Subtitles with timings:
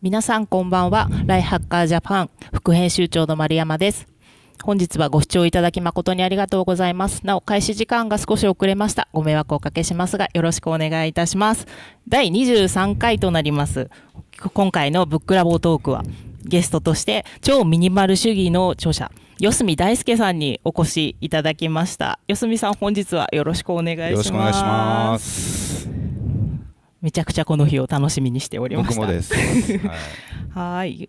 [0.00, 1.08] 皆さんこんばんは。
[1.26, 4.06] ライハッカージャパン副編集長の丸山です。
[4.62, 7.26] 本日はご視聴いただき誠にありがとうございます。
[7.26, 9.08] なお開始時間が少し遅れました。
[9.12, 11.66] ご迷惑をおかけしますがよろしくお願いいたします。
[12.06, 13.90] 第23回となります。
[14.54, 16.04] 今回のブックラボトークは
[16.44, 19.10] ゲストとして超ミニマル主義の著者
[19.40, 22.20] 四隅大輔さんにお越しいただきました。
[22.28, 24.10] 四隅さん本日はよろしくお願いします。
[24.12, 25.97] よろしくお願いします。
[27.00, 28.94] めちゃくちゃこの日を楽しみにしておりました。
[28.94, 29.34] 僕もです。
[30.54, 31.08] はい。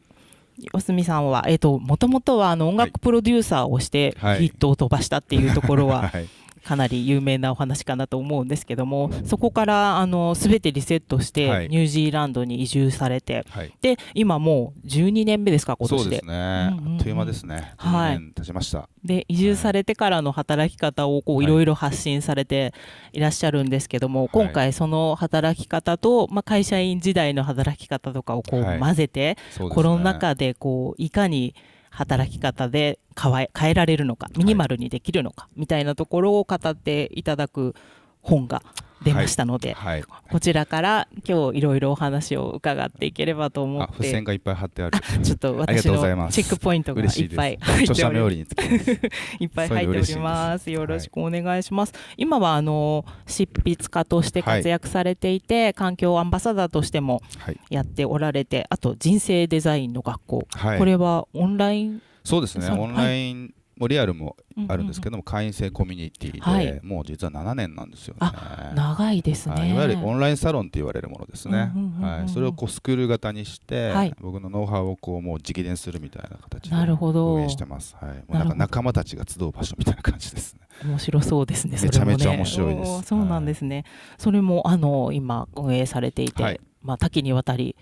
[0.74, 6.28] 四隅さんは、えーと、もともとはあの音楽プロデューサーをしてヒットを飛ばしたっていうところは、はい
[6.70, 16.04] かなり有名なお話かなと思うんですけどもそこからあの全てリセットしてニュージーランドに移住されて、はい、で今もう12年目ですか今年で。
[16.04, 17.74] そうですね、あっという間ですね。
[17.78, 18.88] はい、経ちました。
[19.04, 21.50] で移住されてからの働き方をこうい。
[21.50, 22.74] ろいろ発信されて
[23.12, 31.56] いらっしゃるんですけども、はい、今回その働き方と、まあ、会社員時代の働き方とかをこう混ぜて、はいね、コロナ禍でこういかに
[32.00, 37.76] 働き方で変え変えられるのかミニマルにできるのか、みたいなところを語っていただく
[38.22, 38.64] 本が
[39.04, 39.94] 出ましたので、はい。
[39.94, 45.00] はい、こちらから今日いろいろお話を伺っていければと思って付箋がいっぱい貼ってある。
[45.24, 45.98] ちょっと私の
[46.30, 48.60] チェックポイントがいっぱい入っております。
[49.40, 50.72] いっぱい入っております。
[50.72, 57.22] よろしくお願いします、はい、今はあの執筆家として活躍されていて、環境アンバサダーとしても
[57.70, 60.48] やっておられて、あと人生デザインの学校、
[60.78, 62.02] これはオンライン？
[62.24, 62.70] そうですね。
[62.70, 64.36] オンラインもリアルも
[64.68, 68.28] あるんですけども、会員制コミュニティで、はい、もう実は7年なんですよね。
[68.76, 71.72] 長いですね、はい、いわゆるオンラインサロンって言われるものですね。
[72.02, 77.96] はい、それをこうスクール型にして、はい、僕のノウハウをこうもう直伝するみたいな形で運営してます。
[78.00, 80.60] はい、もうなんか仲間たちが集う場所みたいな感じですね。
[80.84, 81.78] 面白そうですね。
[81.82, 83.04] めちゃめちゃ面白いです。
[83.04, 83.86] そうなんですね。
[84.18, 87.76] それもあの今運営されていて、まあ多岐にわたり。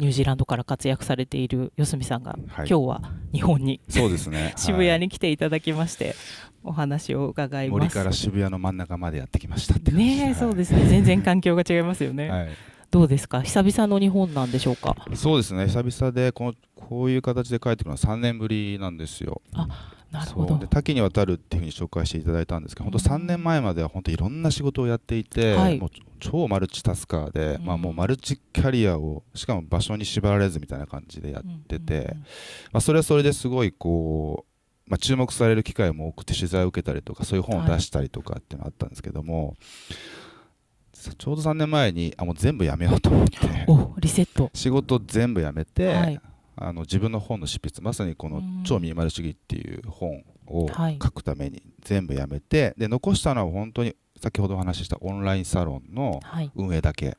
[0.00, 4.54] ニュージーランドから活躍されている四隅さんが、はい、今日は日本にそうですね。
[4.58, 6.14] 渋谷に来ていただきまして、
[6.64, 7.78] お話を伺います。
[7.78, 10.86] 森から渋谷の真ん中までやってきましたってね、はい、そうですね。
[10.86, 12.48] 全然環境が違いますよね、はい、
[12.90, 13.42] どうですか？
[13.42, 14.96] 久々の日本なんでしょうか？
[15.14, 15.66] そうですね。
[15.66, 19.42] 久々でこのこういう形で帰ってくるのは3年ぶりなんですよ。
[19.52, 19.68] あ
[20.10, 20.58] なるほど。
[20.58, 32.14] で多岐にわたるっていうふうに紹介していただいたんですけど、本当3年前までは本当いろんな仕事をやっていて、はい、もう超マルチタスカーで、うん、まあ、もうマルチキャリアをしかも場所に縛られずみたいな感じでやってて、
[32.72, 34.44] まあ、それはそれですごいこ
[34.86, 39.52] う、まあ、注目される機会も多くて取材を受けたりとかそういう本を出したりとかっていうのがあったんですけども、は
[41.12, 43.36] い、ちょうど3年前にあもう全部やめようと思って
[44.00, 44.50] リセット。
[44.54, 46.20] 仕事全部やめて、はい
[46.60, 50.68] あの自分の本の執筆まさにこの「超ミニマル主義」っていう本を
[51.02, 56.20] 書くために全部やめて、で残したのは本当に先ほどお話ししたオンラインサロンの
[56.54, 57.16] 運営だけ、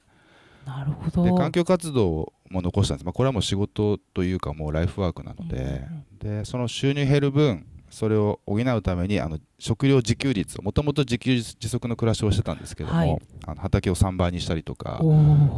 [0.66, 1.24] なるほど。
[1.24, 5.88] で環境活動も残したんです、まあ、これはもう仕事というかもうライフワークなので,、
[6.20, 15.02] でその収入減る分それを補うためにあの食料自給率もともと自給自足の暮らしをしてたんですけども、はい、あの畑を3倍にしたりとか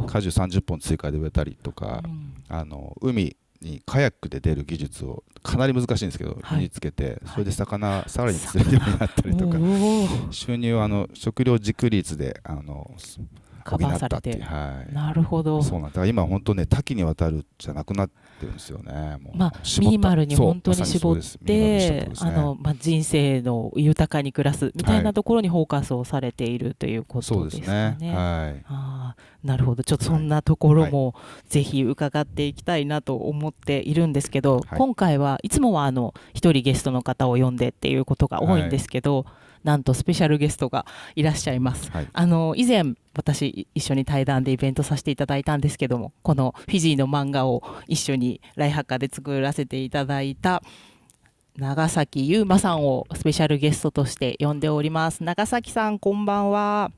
[0.06, 9.58] 果樹30本追加で植えたりとか、うん、あの海にカヤックで出る技術をかなり難しいんですけど、身につけてそれで魚さらに釣れるようになったりとか。
[10.30, 12.90] 収入はあの食料自給率であの
[13.64, 15.62] カバーされて、はい、なるほど。
[15.62, 16.06] そうなんだ。
[16.06, 19.18] 今本当ね多岐にわたるじゃなくなってるんですよね。
[19.34, 27.96] まあミニマルに本当に絞って、あのまあ人生の豊かに暮らすみたいなところにフォーカスをされているということですね。
[27.98, 28.14] ね。
[28.14, 28.64] はい。
[28.68, 29.82] あなるほど。
[29.82, 31.14] ちょっとそんなところも
[31.48, 40.86] ぜひ伺っていきたいなと思っているんですけど、はい、今回はいつもはあの一人ゲストの方を呼んでっていうことが多いんですけど、はいなんとスペシャルゲストが
[41.16, 41.90] いらっしゃいます。
[41.90, 42.84] はい、あの以前
[43.16, 50.62] 私一緒に対談でイベントさせていただいたんですけどもこのフィジーの漫画を一緒にライハッカーで作らせていただいた
[51.56, 55.22] 長崎優馬さんをスペシャルゲストとして呼んでおります。
[55.22, 56.90] 長崎さんこんばんは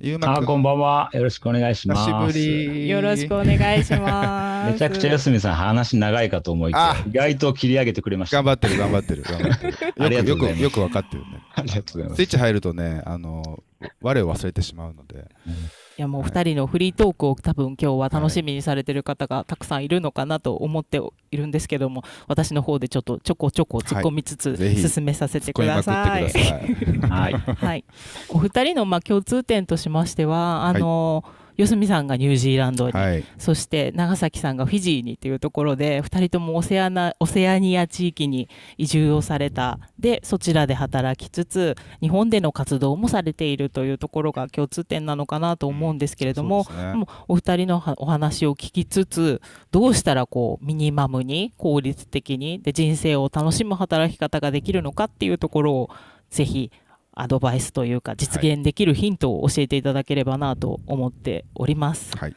[0.00, 1.10] ゆうまあこんばんは。
[1.12, 2.08] よろしくお願いします。
[2.08, 2.88] 久しぶり。
[2.88, 4.70] よろしくお願いします。
[4.74, 8.36] めちゃくちゃ安住さん話長いかと思いきや、意外と切り上げてくれました。
[8.36, 9.74] 頑張ってる、頑張ってる、頑張ってる。
[9.98, 10.62] ありがとうございます。
[10.62, 11.42] よく、よく分かってるね。
[11.52, 12.16] ありがとうございます。
[12.16, 13.62] スイッチ入るとね、あの、
[14.00, 15.26] 我を忘れてしまうので。
[15.46, 15.54] うん
[15.98, 21.00] いやもう2人のフリートークを多分今日は楽しみにされてる方がたくさんいるのかなと思って
[21.32, 24.56] いるんですけども私の方でちょっとちょこちょこ突っ込みつつ
[24.88, 26.22] 進めさせてください。
[27.02, 27.84] はい、はい、
[28.28, 39.80] お二人のまあ共通点としましてはあの、はい四隅さんがニュージーランドに、はい、そして長崎さんがフィジーにというところで2人ともオセアナオセアニア地域に移住をされた。
[39.98, 55.90] でそちらで働きつつ日本での活動もされているというところが共通点なのかなと思うんですけれども、うんね、もお二人のお話を聞きつつどうしたらこうミニマムに効率的にで人生を楽しむ働き方ができるのかっていうところを
[56.30, 56.70] ぜひ
[57.20, 62.16] アドバイスというか実現できるヒントを教えていただければなと思っております。
[62.16, 62.36] はい、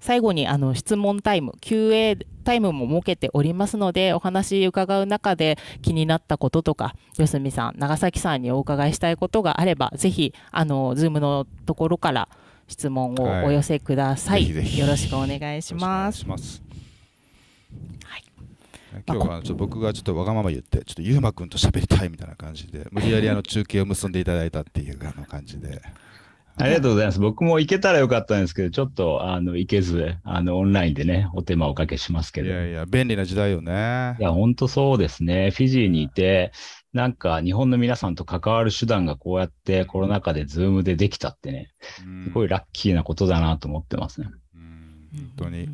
[0.00, 12.28] 最後にあの質問タイム QA タイムも設けておりますのでお話伺う中で気になったこととか四隅さん長崎さんにお伺いしたいことがあればぜひあの Zoom のところから
[12.68, 14.80] 質問をお寄せください、はい、ぜひぜひ。
[14.80, 16.71] よろしくお願いします。
[19.06, 25.80] 今日はちょっと僕がちょっとわがまま言ってちょっとゆうまくんと喋りたいみたいな感じで無理やりあの中継を結んでいただいたっていうあの感じで。
[26.56, 27.18] ありがとうございます。
[27.18, 32.48] 僕も行けたらよかったんですけど、ちょっとあの行けず、あのオンラインでね、お手間おかけしますけど。
[32.48, 34.16] いやいや、便利な時代よね。
[34.20, 35.50] いや、本当そうですね。
[35.50, 36.52] フィジーにいて、
[36.92, 41.72] なんか日本の皆さんと関わる手段がこうやってコロナ禍でズームでできたってね、
[42.24, 44.28] すごいラッキーなことだなと思ってますね。
[44.54, 45.68] うん、本当に。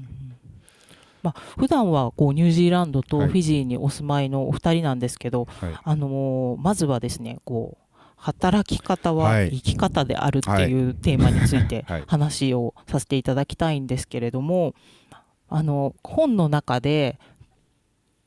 [1.22, 14.74] まあ普段はこうニュージーランドとフィジーにお住まいのお二人なんですけど、はい、あのー、まずはですねこう働き方は生き方であるっていうテーマについて 話をさせていただきたいんですけれども、
[15.48, 17.18] あの本の中で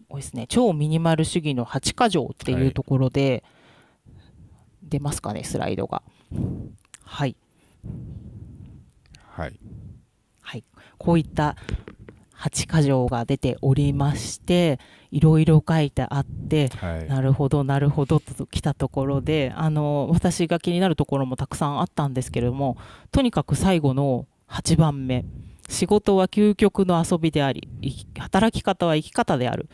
[0.09, 3.43] ですね超ミニマル主義の8か条っていうところで、
[4.83, 6.03] 出ますかねスライドが。
[7.03, 7.35] はい。
[9.29, 9.59] はい、
[10.41, 10.63] はい、
[10.97, 11.55] こういった
[12.41, 14.79] 8箇条が出ておりまして
[15.11, 22.77] いろいろ書いてあって、はい、なるほどなるほどときたところであの私が気になるところもたくさんあったんですけれども
[23.11, 25.23] とにかく最後の8番目
[25.69, 27.69] 仕事は究極の遊びであり
[28.17, 29.69] 働き方は生き方である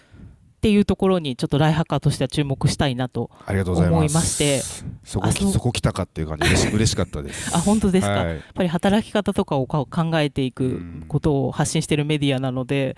[0.57, 4.61] っていうところにちょっとライハッカーとしては注目したいなと思いまして。
[5.03, 6.49] そこそこ来たかっていう感じ。
[6.49, 7.51] で嬉しかったです。
[7.55, 9.87] あ本当ですか、はい、やっぱり働き方とかを考
[10.19, 12.97] えていくことを発信しているメディアなので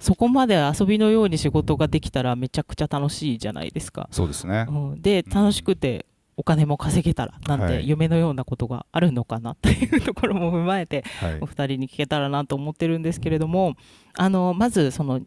[0.00, 4.08] そこまで遊びのように仕事ができたらめちゃくちゃ楽しいじゃないですか。
[4.10, 6.06] そうですね、うん、で楽しくて
[6.36, 11.04] お金も稼げたらなんて夢のようなことがあるのかなというところも踏まえて
[11.40, 13.76] お二人に聞けたらなと思ってるんですけれども
[14.14, 15.20] あのまずその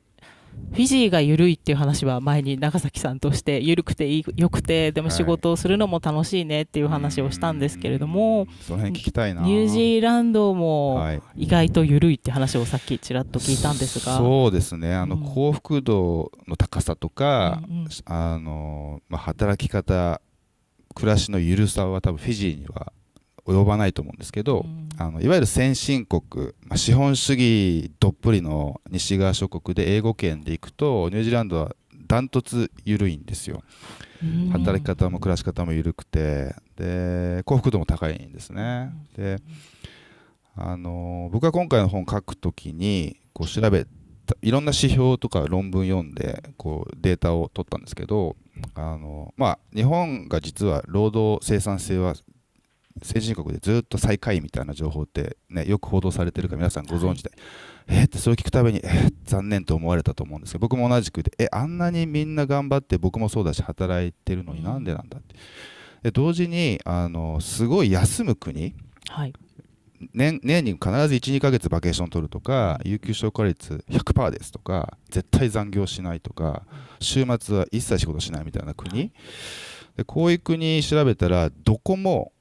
[0.73, 9.43] フィジーが緩いっていう話は前に長崎さんとして緩くていいよくてでも仕事をするのも楽しいねっていう話をしたんですけれども、はい、その辺聞きたいな。
[9.43, 14.95] ニュージーランドも意外と緩いって話をさっきちらっと聞いたんですが、そうですね。
[14.95, 20.21] あの幸福度の高さとか、うんうん、あのまあ、働き方
[20.95, 22.93] 暮らしの緩さは多分フィジーには
[23.45, 31.75] 及ばないと思うんですけど、うん、あのいわゆる先進国、まあ、資本主義どっぷりの西側諸国で英語圏でいくとニュージーランドは
[32.07, 33.61] ダントツ緩いんですよ、
[34.23, 39.41] うん、働き方も暮らし方も緩くてで幸福度も高いんですね、うん、で
[40.55, 43.87] あの僕が今回の本書くときにこう調べ
[44.41, 48.35] いろんな指標とか論文読んでこうデータを取ったんですけど
[48.75, 52.13] あの、まあ、日本が実は労働生産性は
[53.01, 57.31] 先進国でずっと最下位みたいな情報って、ね、よく報道されてるか皆さんご存知で、
[57.87, 65.35] はい、えー、ってそれを聞くたびに、えー、残念と思われたと思うんですけど僕も同じくでえあんなにみんな頑張って僕もそうだし働いてるのになんでなんだって。
[66.03, 68.75] で同時にあのすごい休む国、
[69.09, 69.33] はい。
[70.13, 76.63] 年年に必ず12ヶ月バケーション取るとか有給消化率100%ですとか絶対残業しないとか
[76.99, 79.13] 週末は一切仕事しないみたいな国。
[79.95, 82.33] でこういう国調べたらどこも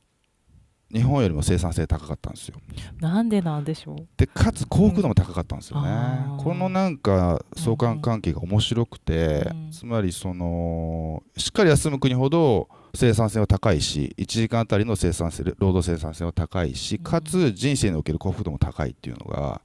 [0.92, 2.60] 日本よりも生産性高かったんですよ。
[3.00, 4.06] なんでなんでしょう？
[4.16, 5.88] でかつ幸福度も高かったんですよね。
[6.32, 19.62] うん、このなんか相関関係が面白くて、うん、つまりそのしっかり休む国ほど生産性は高いし1時間あたりの生産性労働生産性は高いしかつ人生における幸福度も高いっていうのが、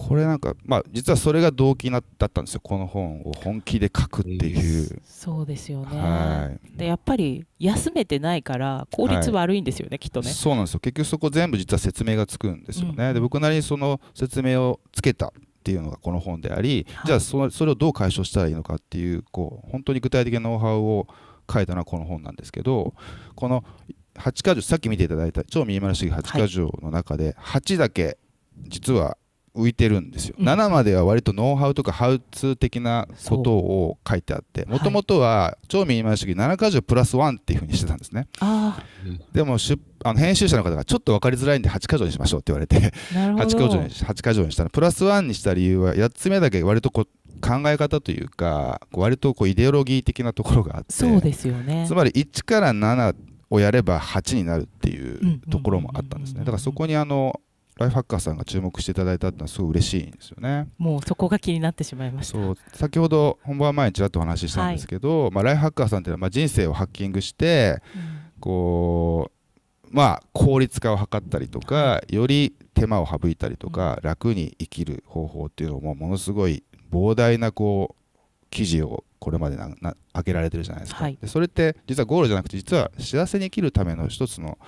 [0.00, 2.60] これなんかまあ実はそれが動機だったんですよ。
[2.62, 5.02] この本を本気で書くっていう。
[5.04, 10.30] そうですよね、はい、でやっぱり休めてないから効率悪いんですよね、はい、きっとね。
[10.30, 10.80] そうなんですよ。
[10.80, 15.32] 結局そこ全部実は説明がつくんですよね、うん、で僕なりにその説明をつけたっ
[15.64, 21.08] ていうのがこの本であり、はい、じゃあそそれをどう解消したらいいのかっていうこう本当に具体的なノウハウを
[21.52, 22.94] 書いたのはこの本なんですけど
[23.34, 23.64] この
[24.14, 28.18] 8箇条さっき見ていただいた超ミニマル主義8箇条の中で8だけ
[28.68, 29.16] 実は
[29.58, 38.28] 浮いてるんですよ、うん、7までは割とノウハウとかハウツー的なことを書いてあってもともとは超ミニマル主義7箇条プラス1っていうふうにしてたんですね。
[39.32, 51.84] でも出あの編集者の方がちょっと分かりづらいんで8箇条にしましょうって言われて8箇条に8箇条にしたらプラス1にした理由は8つ目だけ割とこう考え方というか割とこうイデオロギー的なところがあってそうですよね。
[51.86, 53.14] つまり1から7
[53.50, 56.40] をやれば8になるっていうところもあったんですね。
[56.40, 57.40] だからそこにあの
[57.78, 60.68] ライフハッカーさんが注目していただいたってのはすごい嬉しいんですよね。
[60.78, 62.32] もうそこが気になってしまいました。
[62.32, 68.02] そう先ほど本番前にちらっとお話ししたんですけど、はい、まあ、ライフハッカーさんっていうのはまあ人生をハッキングして、うん、
[68.40, 78.18] こうまあ効率化を図ったりとか、はい、より手間を省いたりとか、うん、楽に生きる方法っていうのもものすごい膨大なこう
[78.50, 84.58] 記事をこれまでなな開けられてるじゃないですか、はい、でそれって実はゴールじゃなくて実は幸せに生きるための一つの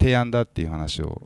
[0.00, 1.22] 提案だっていう話を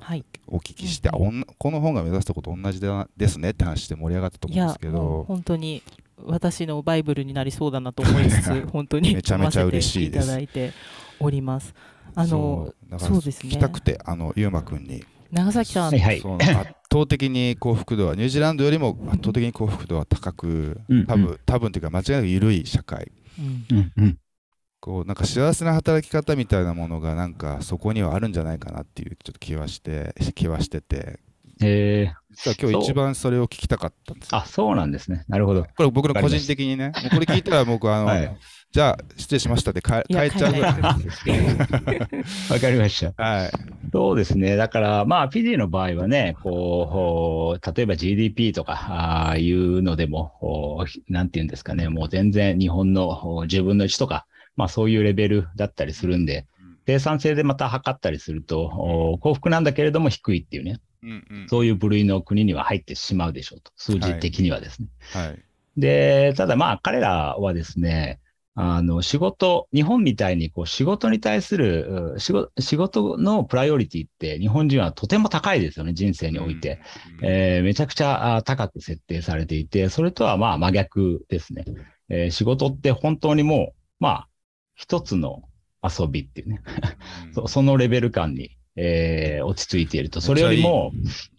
[0.52, 5.24] お聞きして、はい、この本が目指すとこと同じですねって話で盛り上がったと思うんですけど。
[5.26, 5.82] 本当に
[6.24, 10.24] 私のバイブルになりそうだなと思いつつ 本当にめちゃめちゃ嬉しいです。
[10.24, 10.72] いただいて
[11.18, 11.74] おります。
[12.14, 13.48] あのそうですね。
[13.48, 15.02] 聞きたくてあのゆうまくんに。
[15.32, 16.22] 長崎さん、はい、圧
[16.92, 20.78] 倒的に幸福度はニュージーランドよりも圧倒的に幸福度は高く、
[21.08, 24.18] 多分多分というか間違いなく緩い社会、うんうん、
[24.82, 31.20] こうなんか幸せな働き方みたいなものがなんかそこにはあるんじゃないかなっていうちょっと気はして気はしてて。
[31.64, 35.24] えー、実は今日一番それを聞きたかったんですあ、そうなんですね。
[35.28, 35.62] なるほど。
[35.76, 38.36] これ僕の個人的にね、これ聞いたら僕あの、はい、
[38.72, 40.72] じゃあ失礼しましたって変えちゃうぐらい。
[42.50, 43.22] わかりました。
[43.22, 43.50] はい。
[43.92, 44.56] そうですね。
[44.56, 56.46] だから、まあ、フィジーの場合はね、こう、例えば GDP とか、ああいうのでも、なんていうんですかね、もう全然日本の10分の1とか、まあそういうレベルだったりするんで、
[56.86, 64.88] 生産性でまた測ったりすると、幸福なんだけれども低いっていうね、うんうん、そういう部類の国には入ってしまうでしょうと、数字的にはですね。
[65.12, 65.38] はい、はい、
[65.76, 68.20] で、ただまあ彼らはですね、
[68.54, 76.80] あの仕事、日本みたいにこう仕事に対する仕事仕事のプライオリティって日本人はとても高いですよね、人生において。
[77.20, 81.64] うんえー、めちゃくちゃ高く設定されていて、それとはまあ真逆ですね。
[82.10, 84.28] えー、仕事って本当にもう、まあ、
[84.82, 85.44] 一つの
[85.80, 86.62] 遊びっていうね
[87.32, 90.20] そ、そのレベル感に、えー、落ち着いていると。
[90.20, 90.90] それよりも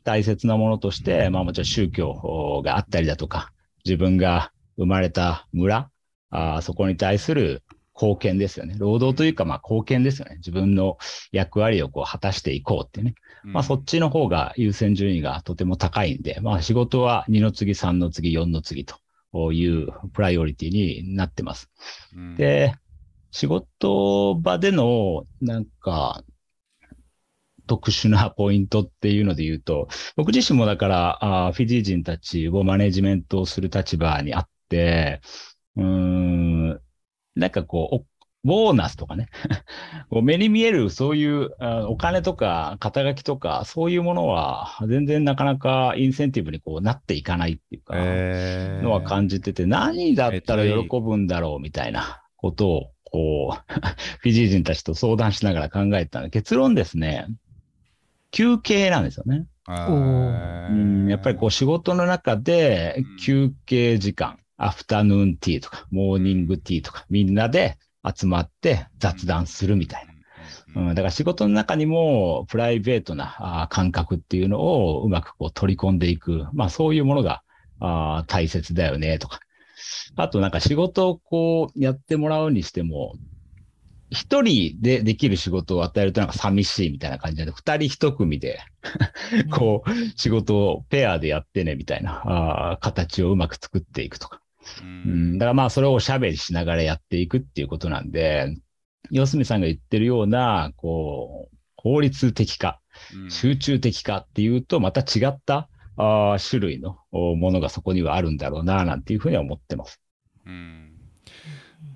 [0.05, 3.51] 大切なものとして、まあもちろん宗教があったりだとか、
[3.83, 5.89] 自分が生まれた村、
[6.29, 7.63] あそこに対する
[7.95, 8.75] 貢献ですよね。
[8.77, 10.37] 労働というか、まあ貢献ですよね。
[10.37, 10.97] 自分の
[11.33, 13.13] 役割をこう果たしていこうってね。
[13.43, 18.95] まあそっちの方が優先順位がとても高いんで、まあ仕事は2の次、3の次、4の次と
[19.51, 21.69] いうプライオリティになってます。
[22.37, 22.75] で、
[23.33, 26.23] 仕事場での、なんか、
[27.65, 35.19] 特殊なポイントっていうので言うと、僕自身もだから、あフィジー人たちをマネジメントをする立場にあって、
[35.75, 36.69] うん、
[37.35, 39.29] なんかこう、ボーナスとかね。
[40.09, 41.49] こう目に見えるそういう
[41.87, 53.73] お金とか肩書きとかそういうものは全然なかなかインセンティブにこうなっていかないっていうか、のは感じてて、何だったら喜ぶんだろうみたいなことをこう、
[54.19, 57.27] フィジー人たちと相談しながら考えた結論ですね、
[58.31, 59.45] 休憩なんですよね。
[59.67, 70.07] うん、やっぱりこう仕事の中で休憩時間、アフタヌーンティーとか、モーニングティーとか、みんなで集まって雑談するみたい
[70.75, 70.81] な。
[70.81, 76.47] うん、だから仕事の中にもプライベートな感覚っていうのをうまくこう取り込んでいく。
[76.51, 77.43] まあそういうものが
[77.79, 79.39] あ大切だよねとか。
[80.15, 83.15] あとなんか仕事をこうやってもらうにしても、
[84.09, 88.59] 一人でできる仕事を与えるとなんか寂しいみたいな感じで、二人一組で
[89.51, 92.21] こう、仕事をペアでやってねみたいな
[92.73, 94.39] あ形をうまく作っていくとか。
[94.81, 98.55] うん、だからまあそれをおしゃべりしながらやっていくっていうことなんで、
[99.09, 102.79] 四隅さんが言ってるような、こう、効率的か、
[103.29, 110.01] 集中的かっていうと、また違ったあ種類のものがそこにはあるんだろうな、なんていうふうには思ってます。
[110.45, 110.91] うん。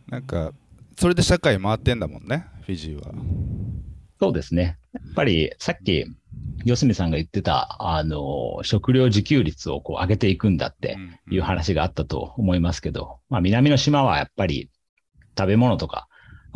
[0.07, 0.53] なんか、
[0.97, 3.13] それで社会回ってんだもんね、フィジーは。
[4.19, 4.77] そうですね。
[4.93, 6.05] やっぱりさっき、
[6.65, 10.97] 四隅さんが言ってた、あの、食料自給率をこう上げていくんだって
[11.29, 14.69] いう話があったと思いますけど、まあ南の島はやっぱり
[15.37, 16.07] 食べ物とか、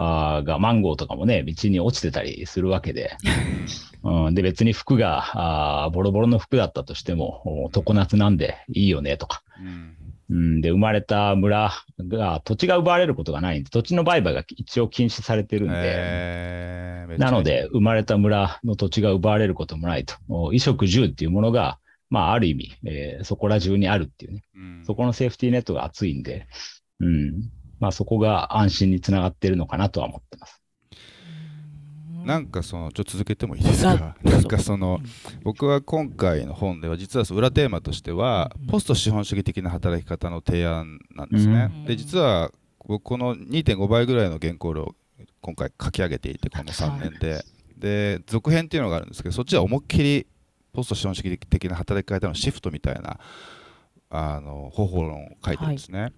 [0.03, 3.11] あがマンゴーとかもね、道に落ちてたりするわけで、
[4.03, 9.43] うん、で別に服があボロボロの服だったとしても、常夏なんでいいよねとか、
[10.29, 21.77] うん、で生まれた村が土地が奪われることがないんで、土地の売買が一応禁止されてるんで、えー、なので生まれた村の土地が奪われることもないと、衣食住っていうものが
[22.09, 26.45] まあ、ある意味、えー、そこら中にあるっていうね、うん、そこのセーフティーネットが厚いんで、
[26.99, 27.49] うん、
[27.81, 30.61] まあ、そこが安心につながってるのかなとは思ってます。
[32.23, 34.15] なんかそのちょっと続けてもいいですか？
[34.23, 34.99] なんかその
[35.43, 41.71] 僕は今回の本では実は裏テーマとしてはポスト資本主義的な働き方の提案なんですね。
[41.87, 42.51] で実は
[42.85, 44.95] 僕この2.5倍ぐらいの原稿料を
[45.41, 47.43] 今回書き上げていてこの3年で、
[47.75, 50.27] で続編っていうのがあるんですけどそっちは思いっきり
[50.73, 53.19] ポスト資本主義的な働き方のシフトみたいな
[54.11, 56.01] あの方法論を書いてるんですね。
[56.01, 56.13] はい、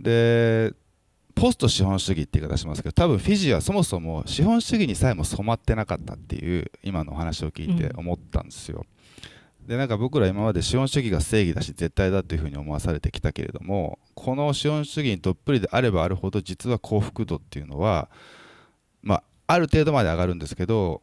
[0.00, 0.72] で
[1.34, 8.84] ポスト資本主義って言い方しますけど多分フィジーはそもそも資本主義にさえも染まってなかったっていう今のお話を聞いて思ったんですよ。
[9.60, 18.10] うん、でなんか僕ら今まで資本主義が正義だし絶対だというふうに思わされてきたけれどもこの資本主義にどっぷりであればあるほど実は幸福度っていうのは
[19.02, 21.02] まあある程度まで上がるんですけど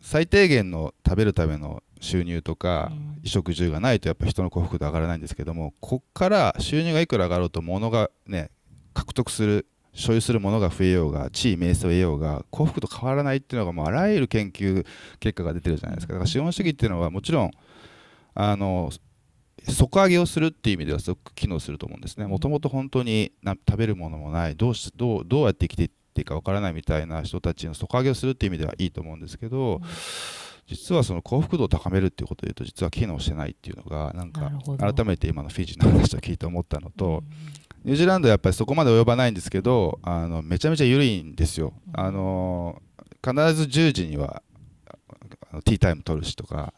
[0.00, 8.50] 最低限の食べるための収入とか衣食住がないとやっぱ人の幸福度上がらないんですけどもこっから収入がいくら上がろうと物がね
[8.92, 14.84] 獲得する所有するものが増えようが地位名声を得ようが幸福と変わらないっていうのがもうあらゆる研究
[15.18, 16.12] 結果が出てるじゃないですか。
[16.12, 17.50] だから資本主義っていうのはもちろん
[18.34, 18.90] あの
[19.68, 22.26] 底上げをするっていう意味ではすごく機能すると思うんですね。
[22.26, 29.80] もともと本当に食べるものもないどうしどうどうやって生きていっていいかわからないみたいな人たちの底上げをするっていう意味ではいいと思うんですけど、
[30.66, 37.22] 実はその幸福度を高めるっていうことで言うと実は機能してないっていうのがなんか改めて今のフィジーの話を聞いて思ったのと、
[37.84, 41.74] ニュージーランドはやっぱりそこまで及ばないんですけどあのめちゃめちゃ緩いんですよ。
[41.92, 42.80] あの
[43.22, 44.42] 必ず10時には
[45.64, 46.72] ティータイム取るしとか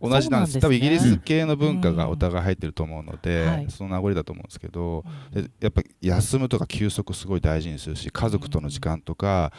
[0.00, 9.52] 同じなんです、ね、多分イギリス系の文化がお互い入ってると思うので、うんはい、その名残だと思うんですけど、うん、やっぱ休むとか休息すごい大事にするし家族との時間とか、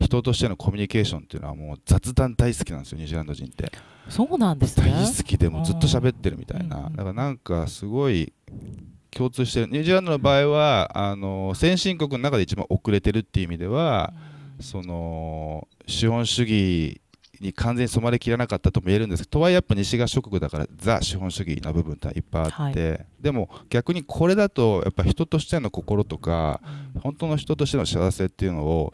[0.00, 3.72] 人としてのコミュニケーションっていうのはもう雑談大好きなんですよニュージーランド人って。
[4.08, 4.90] そうなんですね。
[4.90, 8.32] 大好きでもずっと喋ってるみたいな、だからなんかすごい
[9.10, 9.66] 共通してる。
[9.68, 14.12] ニュージーランドの場合はあの先進国の中で一番遅れてるっていう意味では、
[14.60, 17.00] その資本主義
[17.44, 19.22] に完全に染まりきらなかったとも言えるんです。
[19.22, 26.60] けどとはいえやっぱ西側諸国だからザ資本主義な部分っていっぱいあって、はい、でも逆にこれだとやっぱ人としての心とか、
[26.94, 28.92] うん、本当の人としての幸せっていうのを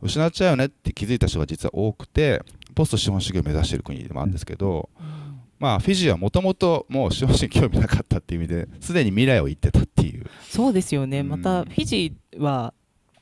[0.00, 2.42] 失っちゃうよねって気づいた人が実は多くて
[2.74, 10.26] ポスト資本主義を目指している国でもあるんですけど、うん、まあフィジーはもともともう資本主義興味なかったっていう意味ですでに未来を言ってたっていう。
[10.48, 12.72] そうですよね、またフィジーは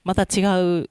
[0.05, 0.43] また違
[0.83, 0.91] う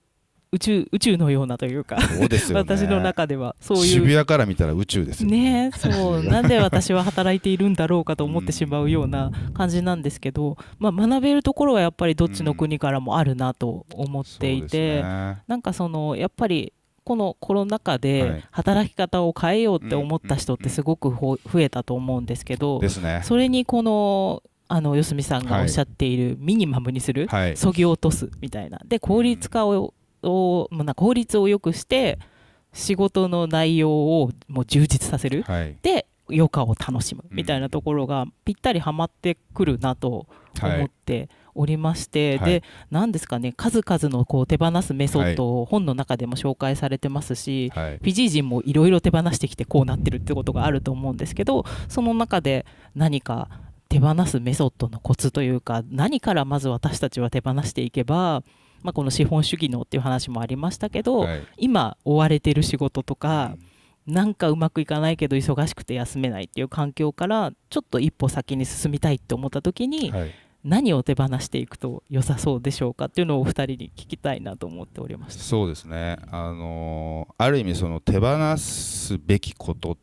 [0.55, 3.83] 宇宙宇宙のようなというかそうですよ、ね、私の中ではそういう。
[3.85, 5.71] 渋谷から見たら宇宙ですよね。
[5.75, 6.23] そう。
[6.23, 22.81] なんで私は働いているんだろうかと思ってしまうような感じなんですけど、まあ、学べるところはやっぱりどっちの国からもあるなと思っていて、うんね、なんかそのやっぱりこのコロナ禍で働き方を変えようって思った人ってすごく増えたと思うんですけど、
[23.23, 28.81] それにこのあの四角さんがおっしゃっているミニマムにする、はい、そぎ落とすみたいな。
[28.85, 29.93] で効率化を
[30.25, 32.19] を、まあ、効率を良くして
[32.73, 37.23] 仕事の内容をもう充実させる、はい、で余暇を楽しむ。
[37.29, 40.27] みたいなところがぴったりはまってくるなと
[40.61, 53.49] 思っておりまして、はい、で何ですかね数々のこう手放すメソッドを本の中でも紹介されてますし、はい、フィジー人もいろいろ手放してきてこうなってるってことがあると思うんですけどその中で何か
[53.87, 58.43] 手放すメソッドのコツというか何からまず私たちは手放していけば
[58.83, 63.55] まあ、この資本主義のっていう話もありましたけど、はい、今追われてる仕事とか、
[64.07, 70.31] うん、なんかうまくいかないけど忙しくて休めないっていう環境からちょっと一歩先に進みたいって思った時に、はい、
[70.63, 75.43] 何を手放していくと良さそうでしょうかっていうのをお二人に聞きたいなと思っておりました。
[75.43, 79.97] そうですね、あのー、ある意味その手放すべきこと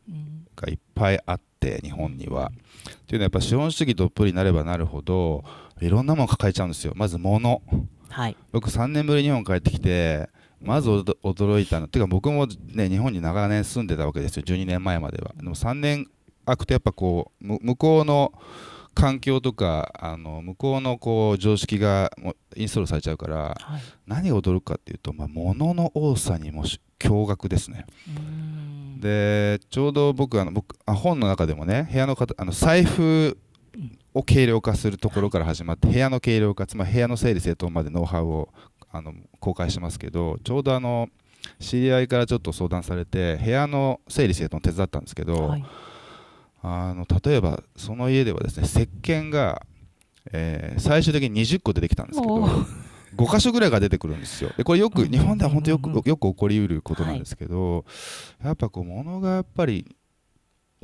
[0.55, 2.51] がいっぱいあって、日本には。
[2.53, 5.43] っていうのはやっぱ資本主義どっぷりになればなるほど
[5.81, 6.93] いろんなもの抱えちゃうんですよ。
[6.95, 7.61] まず物
[8.13, 10.29] はい、僕3年ぶりに日本帰ってきて
[10.61, 15.33] まず驚いたのっていうか僕もね日本に長年住んでたわけですよ12年前までは。
[15.35, 16.07] でも3年
[16.45, 18.31] 空くとやっぱこう向こうの
[18.93, 22.11] 環境とかあの向こうのこう常識が
[22.55, 26.65] インストールされちゃうから、はい、何が驚くかっていうと、まあ、物の多さにも
[26.99, 27.85] 驚愕ですね。
[28.99, 33.37] でちょうど僕あの僕あ本の中でもね部屋の方あの財布
[34.13, 38.49] を軽量化するところから始まって部屋の軽量化つまり部屋の整理整頓までノウハウを
[38.91, 41.09] あの公開してますけどちょうどあの
[41.59, 45.65] 知り合いからちょっと相談されて部屋の整理整頓手伝ったんですけど、はい、
[46.61, 49.65] あの例えばその家ではですね石鹸が、
[50.31, 52.45] えー、最終的に20個出てきたんですけど
[53.15, 54.51] 5箇所ぐらいが出てくるんですよ。
[54.57, 57.85] でこれよく日本では本当よくよく起こりうることなんですけど、
[58.39, 59.95] はい、やっぱこう物がやっぱり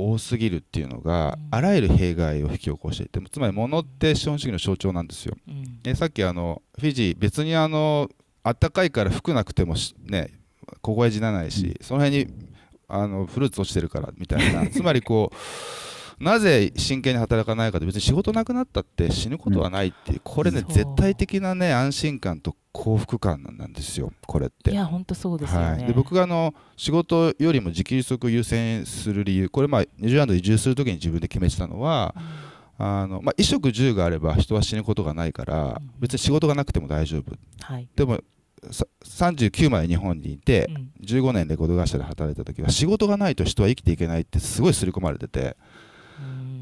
[0.02, 5.36] 多すぎるっていうのが、あらゆる弊害を引き起こしていてつまり物って資本主義の象徴なんですよ。
[5.84, 8.10] でさっきあのフィジー別にあの
[8.44, 10.32] 暖かいから服なくてもね
[10.82, 12.28] 凍え死なないし、その辺に
[12.88, 14.68] あのフルーツ落ちてるからみたいな。
[14.68, 15.36] つまりこう
[16.20, 24.72] なぜ真剣に働かないかと別に仕事なくなったって死ぬことはないっていう、これね絶対的なね安心感と幸福感なんですよこれって。
[24.72, 32.14] いや本当そうですよね、はい、で僕があの仕事よりも自給自足を優先する理由これまあニュージーランド移住する時に自分で決めてたのは、
[32.80, 38.20] うん、あのまあ、衣食住があれば人は死ぬことがないから、別に仕事がなくても大丈夫、はい、でも
[39.04, 40.70] 39まで日本にいて、
[41.02, 45.58] 15年レコード会社で働いた時は仕事がないと人は生きていけないってすごい刷り込まれてて、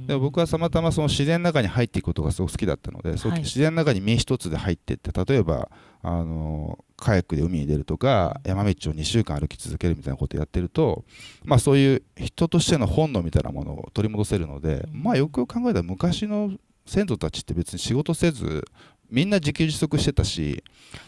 [0.07, 5.69] でも僕はたまたまその自然の中に入っていくことがすごく好きだったので、はい、自然の中に身一つで入っていって例えば
[6.01, 11.03] あのカヤックで海に出るとか山道を2週間歩き続けるみたいなことをやってると、
[11.43, 16.53] まあ、そういう人としての本能みたいなものを取り戻せるので、まあ、よくよく考えたら昔の
[16.85, 18.63] 先祖たちって別に仕事せず
[19.09, 20.63] みんな自給自足してたし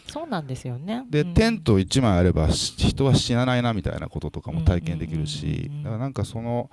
[0.06, 1.04] そうなんですよね。
[1.08, 6.70] で、うん、テント1枚あれば人は死なないなみたいなこととかも体験できるしだからなんかその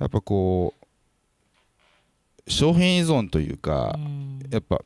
[0.00, 0.83] やっぱこう
[2.46, 4.80] 商品依存というか、うん、やっぱ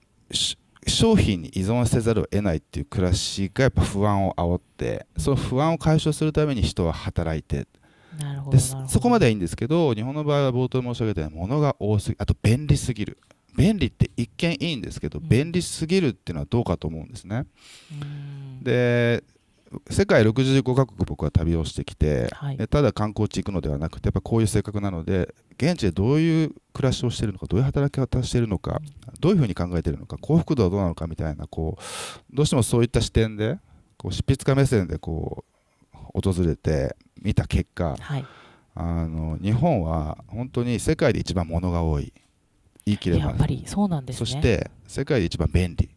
[0.86, 7.66] 商品に依存せざるを得ないっていう暮らしがやっぱ不安を煽ってその不安を解消するために人は働いて。
[8.50, 13.18] でそこまではいいんですけど日本の場合は冒頭申し上げたように物が多すぎあと便利すぎる。
[13.58, 17.44] 便利って一見いいんですけど、便利すぎるっていうのはどうかと思うんですね。
[18.62, 19.24] で
[19.90, 28.80] 世界65カ国僕は旅をしてきて、はい、ただ観光地行くのではなくてやっぱこういう性格なので現地でどういう暮らしをしているのかどういう働き方をしているのか
[29.20, 33.58] どういうふうに考えているのか幸福度はどうなのかみたいなこうどうしてもそういった視点で
[33.96, 35.44] こう執筆家目線でこ
[35.92, 38.24] う訪れて見た結果、はい、
[38.74, 42.12] あの日本は本当に世界で一番物が多い。
[42.86, 43.26] 言い切れば。
[43.26, 45.90] やっぱりそうなんです、ね、そして世界で一番便利。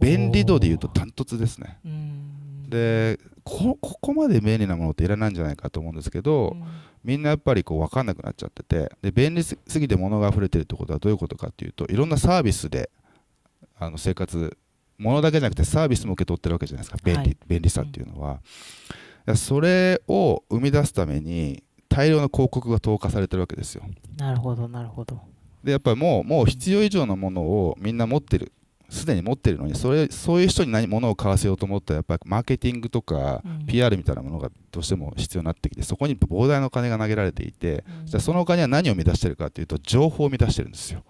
[0.00, 1.78] 便利度でいうとダントツですね
[2.70, 6.56] でここまで便利なものっていらないんじゃないかと思うんですけど、
[7.04, 12.90] みんなやっぱりこう分かんなくなっちゃっててで便利すぎて物が溢れてるってことはどういうことかっていうといろんなサービスで
[13.78, 14.56] あの生活
[14.98, 16.98] 物だけじゃなくてサービスも受け取ってるわけじゃないですか。
[17.02, 18.40] 便利はい、便利さっていうのは、
[19.26, 23.82] うん、それを生み出すために大量の広告が投下されてるわけですよ。
[24.18, 25.20] なるほどなるほど。
[25.64, 28.52] でやっぱりもうもう必要以上のものをみんな持ってる
[28.90, 41.04] すでに持ってるのにそれそういう人に何ものを買わせようと思ったらやっぱりマーケティングとか PR みたいなものがどうしても必要になってきてそこに膨大なお金が投げられていて、じゃあそのお金は何を生み出してるかというと情報を生み出してるんですよ。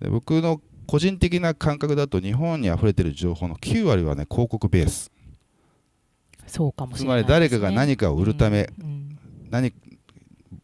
[0.00, 5.10] で僕の個人的な感覚だと日本に溢れてる情報の9割はね広告ベース。
[6.46, 8.68] そうかもしれない、ね、つまり誰かが何かを売るため、
[9.50, 9.72] 何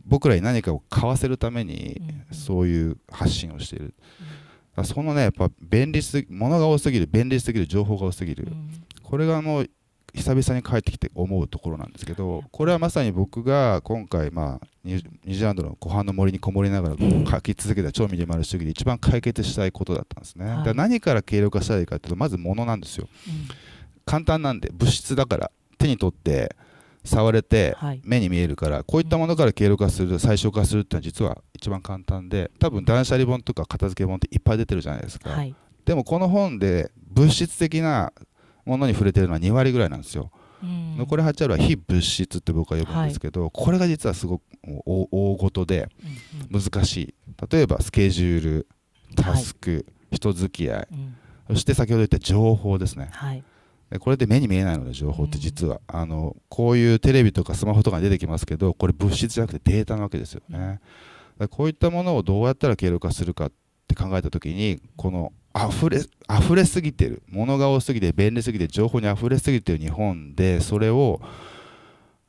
[0.05, 2.01] 僕らに何かを買わせるために
[2.33, 3.93] そういう発信をしている、うん、
[4.85, 8.71] そのねやっぱ便利すぎ物が多すぎる便利すぎる情報が多すぎる、うん、
[9.03, 9.65] これがあの
[10.15, 23.49] 久々に帰ってきて思うところなんですけどこれはまさに僕が今回まあニュージーランドの湖畔の森にこもりながら書き続けた超ミニマル主義で一番解決したいことだったんですね、はい、何から軽量化したらいいかというとまず物なんですよ、うん、
[24.07, 26.57] 簡単なんで物質だから手に取って
[27.07, 38.13] 触れて目に見えるから、こういったものから経路化する最小化するっていうのは実は一番簡単で多分断捨離本とか片付け本っていっぱい出てるじゃないですか、はい、でもこの本で物質的な
[38.65, 40.31] ものに触れてるのは2割ぐらいなんですよ、
[40.63, 44.43] 残り8割は非物質って僕は呼ぶんですけど、はい、これが実はすごく
[44.85, 45.89] 大ごとで
[46.51, 47.15] 難しい、
[47.51, 48.69] 例えばスケジュール
[49.15, 49.85] タスク、はい、
[50.17, 51.17] 人付き合い、うん、
[51.51, 53.45] そして先ほど言った情報ですね、はい
[54.01, 60.81] これで目に見えないので情報って実は、あのこういうテレビとかスマホとかに出てきますけどこれ物質じゃなくてデータなわけですよね、
[61.51, 63.53] こういったものをどうやったら経路化するかっ
[63.87, 71.21] て考えた時にこの溢れ溢れすぎてる物が多すぎて便利すぎて情報に溢れすぎてる日本でそれを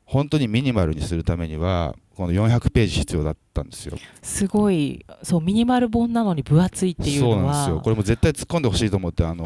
[0.05, 3.97] 本当にミニマルにするためにはこの400ページ必要だったんですよ。
[4.23, 5.05] すごい。
[5.21, 7.35] そうミニマル本なのに分厚いっていうのは。
[7.35, 7.81] そうなんですよ。
[7.81, 9.45] これも絶対突っ込んでほしいと思ってあの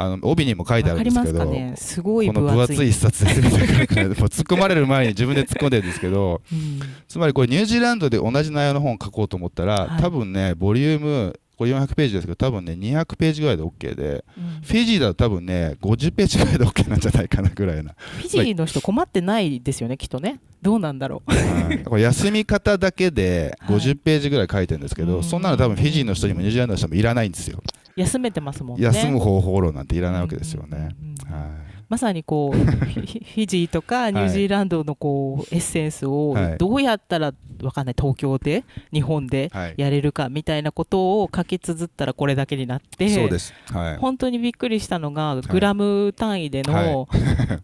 [0.00, 20.40] あの帯にも書いてあるんですけど、ね、すごいこの分厚い一冊で 突っ込まれる前に自分で突っ込んでるんですけど、うん、つまりこれニュージーランドで同じ内容の本を書こうと思ったら、はい、多分ねボリュームこれ400ページですけど多分ね200ページぐらいで OK で、うん、フィジーだと多分ね50ページぐらいで OK なんじゃないかなぐらいなフィジーの人困ってないですよねきっとね。
[20.62, 27.62] どうなんだろう、はい、これ休み方だけで 50ページぐらい書いてるんですけど、はい、そんなの多分フィジーの人にもニュージーランドの人もいらないんですよ
[28.00, 28.84] 休めてますもんね。
[28.84, 31.70] 休む方法論なんていらないわけですよね、はい。
[31.88, 37.32] まさにこうフィジーとかニュージーランドのこうエッセンスをどうやったら
[37.62, 47.08] わかんない東京で日本でやれるかみたいなことを書き綴ったらこれだけになって、そうです、はい、本当にびっくりしたのがグラム単位での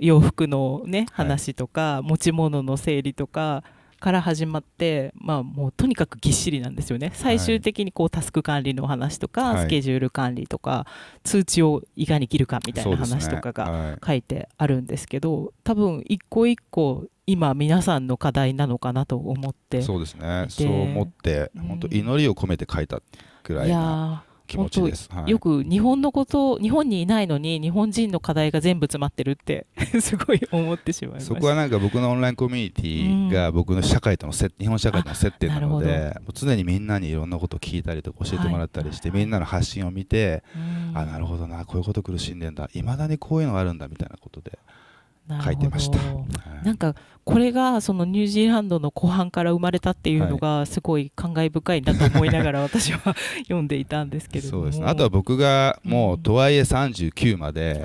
[0.01, 3.63] 洋服のね話とか持ち物の整理とか
[3.99, 7.11] から始まって、まあ、もうとにかくぎっしりなんですよね。
[7.15, 10.87] 最終的にこうタスク管理の話とか、はい、スケジュール管理とか
[11.25, 20.47] 通知をいかに切るかみたいな話とかが書いてあるんですけど、ねはい、多分一個一個今皆さんの課題なのかなと思ってそうですね。
[20.49, 23.01] そう思って、本当祈りを込めて書いた
[23.43, 29.67] ぐらいな気持ちです、はい、よく日本のこと日本にいないのに日本人の課題が全部詰まってるって
[30.01, 40.43] すごい思ってしまいますそこはなんか僕のオンラインコミュニティが僕の社会とのせ、うん、日本社会との接点なので常にみんなにいろんなことを聞いたりとか教えてもらったりして、はい、みんなの発信を見て、
[40.95, 44.59] あなるほどなこういうこと苦しんでんだいまだにこういうのがあるんだみたいなことで
[45.45, 45.99] 書いてました、
[46.65, 54.63] なんかこれがそのニュージーランドの後半から生まれたっていうのがすごい感慨深いなと思いながら私は読んでいたんですけれども。
[54.63, 57.85] そうです、ね、あとは僕がもうとはいえ39まで、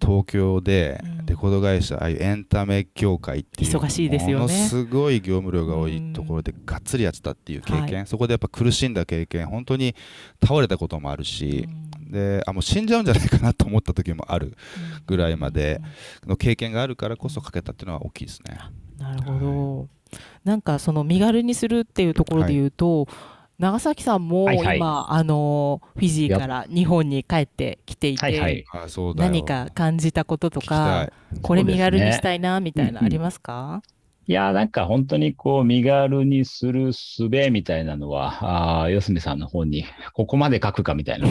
[0.00, 9.94] 東京でレコード会社、ああいうエンタメ協会っていう忙しいですよ、ね、ものすごい業務量が多いところでがっつりやってたっていう経験、はい、そこでやっぱ苦しんだ経験本当に
[10.42, 11.68] 倒れたこともあるし、
[12.10, 14.56] であもう死んじゃうんじゃないかなと思った時もある
[15.06, 15.80] ぐらいまで
[16.26, 18.58] の経験があるからこそかけたっていうのは大きいですね。
[18.98, 19.88] なるほど、はい、
[20.44, 23.14] なんかその身軽にするっていうところで言うと、はい。
[23.60, 28.64] 長崎さんも今、はいはい、あのフィジーから日本に帰ってきていて、はいはい、
[29.16, 31.10] 何か感じたこととか
[31.42, 33.82] これ身軽にしたいなみたいなありますか、
[34.30, 41.26] いや、なんか本当にこう、身軽にする術みたいなのは、ああ四隅さんの本に、ここまで書くかみたいな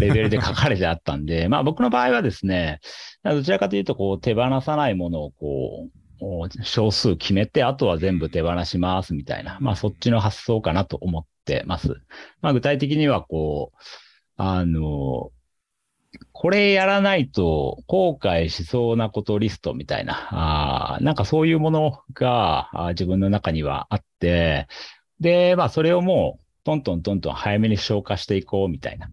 [0.00, 2.80] レベルで書かれてあったんで、 まあ僕の場合はですね、
[3.24, 5.90] どちらかというと、こう、手放さないものをこ
[6.22, 12.00] う、少数決めて、あとは全部手放しますみたいな、まあそっちの発想かなと思ってます。
[12.40, 13.78] まあ具体的にはこう、
[14.38, 15.30] あの、
[16.32, 24.66] これやらないと後悔しそうなことリストみたいな、あなんかそういうものが自分の中にはあって、
[25.20, 29.10] で、まあそれをもうトントントントン早めに消化していこうみたいな。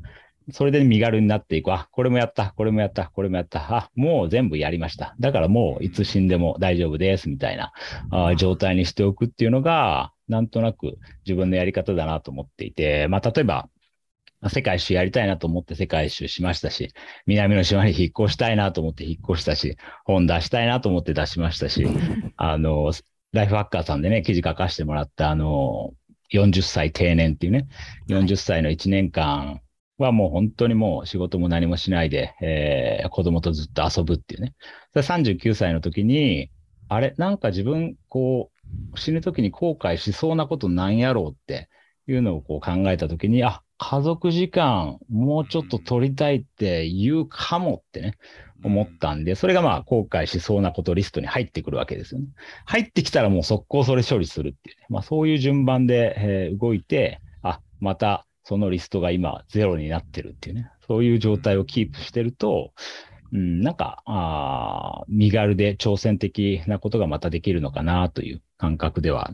[0.53, 1.73] それで身軽になっていく。
[1.73, 3.59] あ、これもやった、これもやった、これもやった。
[3.75, 5.13] あ、もう全部やりました。
[5.19, 7.73] だからもういつ死んでも大丈夫です、みたいな
[8.11, 13.67] あ状態にしておくっていうのが、なんとなく自分のやり方だなと思っていて、まあ例えば、
[14.49, 16.93] 世界一周やりたいなと思って世界一周しましたし、
[17.25, 21.87] 南の島に引っ越したいなと思って引っ越したし、本出したいなと思って出しましたし、
[22.37, 22.91] あの、
[23.33, 25.93] ライフハッカーさんでね、記事書かせてもらった、あの、
[26.31, 27.67] 40歳定年っていうね、
[28.09, 29.61] 40歳の1年間
[29.97, 34.53] はもう本当にもう仕事も何もしないで、えー、子供とずっと遊ぶっていうね。
[34.95, 36.51] 39歳の時に、
[36.89, 38.51] あれ、なんか自分、こ
[38.93, 41.69] う、死ぬ時に後悔しそうなことなんやろうって
[42.07, 48.17] いうのをこう考えた時に、あ、家族時間もうちょっと取りたいって言うかもってね、
[48.63, 52.27] 思ったんで、それがまあ後悔しそうなことリストに入ってくるわけですよね。
[52.65, 54.85] 入ってきたらもう速攻それ処理するっていうね。
[54.89, 62.73] まあそういう順番で、えー、動いて、あ、またそのリストが今ゼロになってるっていうね、そういう状態をキープしてると、
[63.33, 69.31] うん、なんか、あ身軽で挑戦的なことがまたできるのかなという感覚では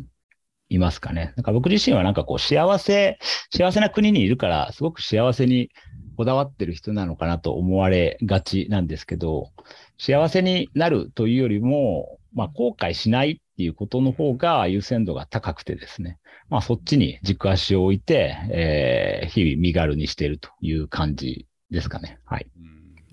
[0.75, 1.33] いますかね。
[1.35, 3.17] なんか僕自身はなんかこう幸せ、
[3.55, 5.69] 幸せな国にいるから、すごく幸せに
[6.17, 9.51] こだわってる人なのかなと思われがちなんですけど、
[9.97, 16.17] 幸せになるというよりも、まあ後悔しないっていうことの方が優先度が高くてですね。
[16.49, 22.19] まあ、そっちに軸足を置いて、えー、日々身軽にしているという感じですかね。
[22.25, 22.47] はい。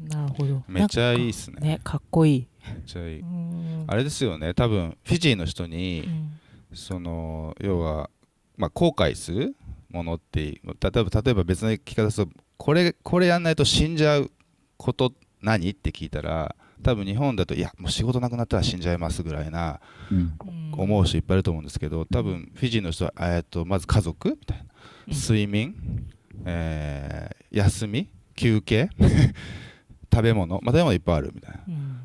[0.08, 0.62] なるほど。
[0.68, 1.60] めっちゃいいっすね。
[1.60, 2.48] ね、かっこいい。
[2.66, 3.24] めっちゃいい。
[3.86, 6.39] あれですよね、多分フィジーの人に、うん、
[6.74, 8.10] その要は、
[8.56, 9.56] まあ、後悔する
[9.90, 14.30] ものって例えば例えば別の聞き方するとこれこれやんないと死んじゃう
[14.76, 15.70] こと何？
[15.70, 19.80] って聞いたら多分日本だといやもう仕事なくなったら死んじゃいますぐらいな、
[20.76, 24.30] 思う人いっぱいいると思うんですけど多分フィジーの人は、えー、とまず家族？
[24.30, 24.64] みたいな。
[25.14, 25.74] 睡眠、
[26.44, 28.08] えー、休み？
[28.36, 28.90] 休憩？
[30.12, 31.60] 食べ物、まあ、食べ物いっぱいあるみたいな、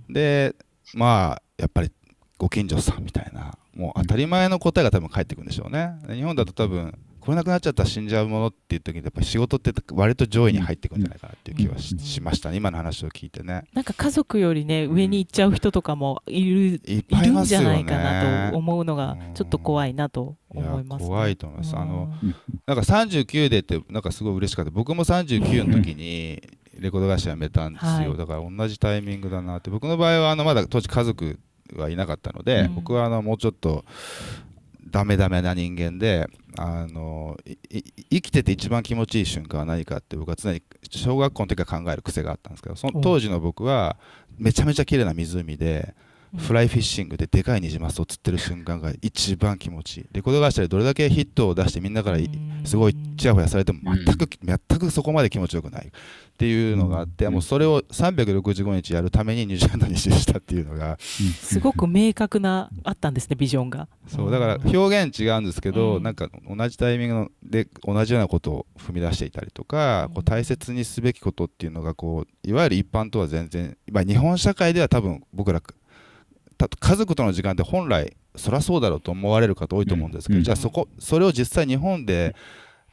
[0.09, 0.55] で
[0.93, 1.91] まあやっぱり
[2.37, 5.97] ご近所さんみたいなもう当たり前の答えが多分返ってくるんでしょうね。
[6.07, 12.57] 日本だと多分これなくなっちゃったら死んじゃうものっていう時にやっぱり仕事って割と上位に入ってくるんじゃないかなっていう気はし,、ましたね。
[12.57, 13.63] 今の話を聞いてね。
[13.73, 21.75] なんか家族よりね上に行っちゃう人とかもいる,、いるんじゃないかなと思うのがちょっと怖いなと思います、ね、怖いと思います。
[21.75, 22.13] あの
[22.67, 24.71] なんか39でってなんかすごい嬉しかった。
[24.71, 26.41] 僕も39の時に
[26.79, 29.71] レコード会社辞めたんですよ、はい、だから同じタイミングだなって。
[29.71, 31.39] 僕の場合はあのまだ当時家族
[31.75, 33.85] はいなかったので、うん、僕はあのもうちょっと
[34.87, 37.37] ダメダメな人間であの
[38.09, 43.97] 生きてて一番気持ちいい瞬間は何かって僕は常に小学校の時から考える癖があったんですけどその当時の僕は
[44.37, 45.95] めちゃめちゃ綺麗な湖で
[46.37, 50.05] フライフィッシングででかいニジマスを釣ってる瞬間が一番気持ちいい。
[50.11, 52.17] レコード会社でどれだけヒットを出してみんなから
[52.65, 55.91] すごいちやほやされても全く全くそこまで気持ちよくない。
[56.35, 63.87] っていうのがあってもうそれを365日やるためにニュージーランドにしたっていうのがすごく明確なあったんですねビジョンが。
[64.07, 75.61] そうだから表現違うんですけどなんか同じタイミングで同じようなことを踏み出していたりとかこう大切にすべきことっていうのがこういわゆる一般とは全然、まあ、日本社会では多分僕ら
[76.57, 82.35] 家族との時間って本来そりゃそうだろうと思われる方多いと思うんですけど、うん、じゃあそこそれを実際日本で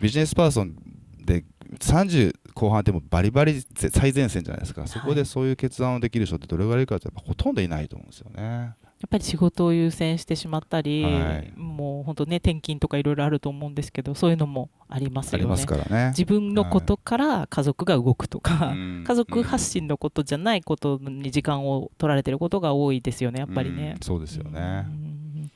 [0.00, 0.76] ビジネスパーソン
[1.24, 1.44] で
[1.78, 8.74] 30後半でもバリバリ最前線じゃないですか、そこでそういう決断をできる人ってどれぐらいいるかってやっぱほとんどいないと思うんですよね。
[9.02, 15.56] やっぱり仕事を優先してしまったり、はい、もう本当ね転勤とかいろいろあると思うんですけどそういうのもありますよね。
[15.90, 23.96] ね自分のことから家族が動くとか、はい、家族発信のことじゃないことに時間を取られてることが多いですよねやっぱりね。
[24.00, 24.86] うそうですよね。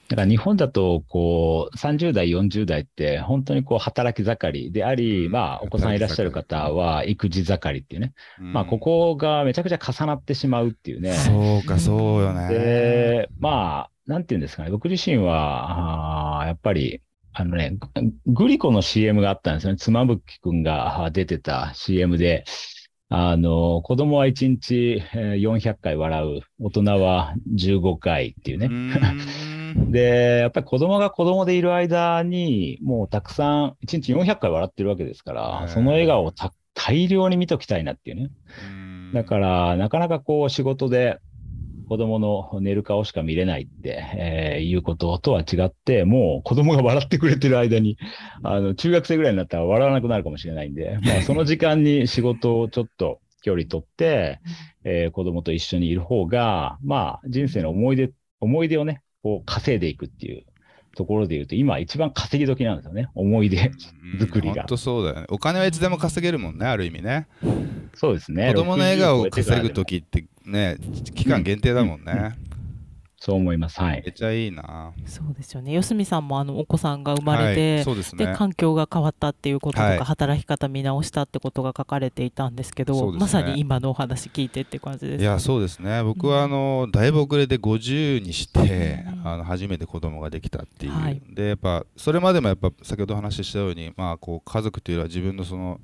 [0.08, 8.12] だから日本だと、こう、30代、40代って、本当にこう、働き盛りであり、まあ、お子さんいらっしゃる方は、育児盛りっていうね。
[8.38, 11.14] まあ、ここがめちゃくちゃ重なってしまうっていうね。
[11.14, 12.48] そうか、そうよね。
[12.48, 17.76] で、まあ、なんていうんですかね、僕自身は、あやっぱり、あのね、
[18.26, 19.76] グリコの CM があったんですよね。
[19.76, 22.44] 妻夫木くんが出てた CM で、
[23.08, 28.70] あの、子供は1日400回笑う、大人は15回っていうね。
[29.90, 36.32] で、やっぱり子供が子供でいる間に、もうたくさん、1日400回笑ってるわけですから、その笑顔を
[36.74, 38.30] 大量に見ときたいなっていうね。
[39.12, 41.20] だから、なかなかこう仕事で
[41.88, 47.96] 子供の寝る顔しか見れないって、えー、いうこととは違って、もう子供が笑ってくれてる間に、
[48.42, 54.40] あの、中学生ぐらいになったら笑わなくなるかもしれないんで、まあ、 その時間に仕事をちょっと距離取って、
[54.84, 58.10] えー、子供と一緒にいる方が、まあ、人生の思い出、
[58.40, 60.44] 思い出をね、こう稼いでいくっていう
[60.94, 63.08] ところで言うと、今一番稼ぎ時なんですよね。
[63.16, 63.72] 思い出
[64.20, 64.54] 作りが。
[64.54, 65.26] 本当そうだよね。
[65.30, 67.26] お金はいつでも稼げるもんね、ある意味ね。
[67.96, 68.52] そうですね。
[68.54, 70.76] 子供の笑顔を稼ぐ時ってね、
[71.16, 72.36] 期間限定だもんね。
[73.18, 73.80] そう思います。
[73.80, 74.02] はい。
[74.04, 74.92] めっちゃいいな。
[75.06, 75.72] そうですよね。
[75.72, 86.02] 四角さんもあのお子さんが生まれて、はい、そうですね、で環境が変わったっていうこととか、はい、働き方見直したってことが書かれていたんですけど、ね、まさに今のお話聞いてって感じです、いやそうですね。
[86.02, 90.92] 僕はあの、うん、だいぶ遅れて50にして、うん、あの初めて子供ができたっていう。
[90.92, 95.80] はい、でやっぱそれまでもやっぱ先ほどお話ししたように、まあこう家族というよりは自分のその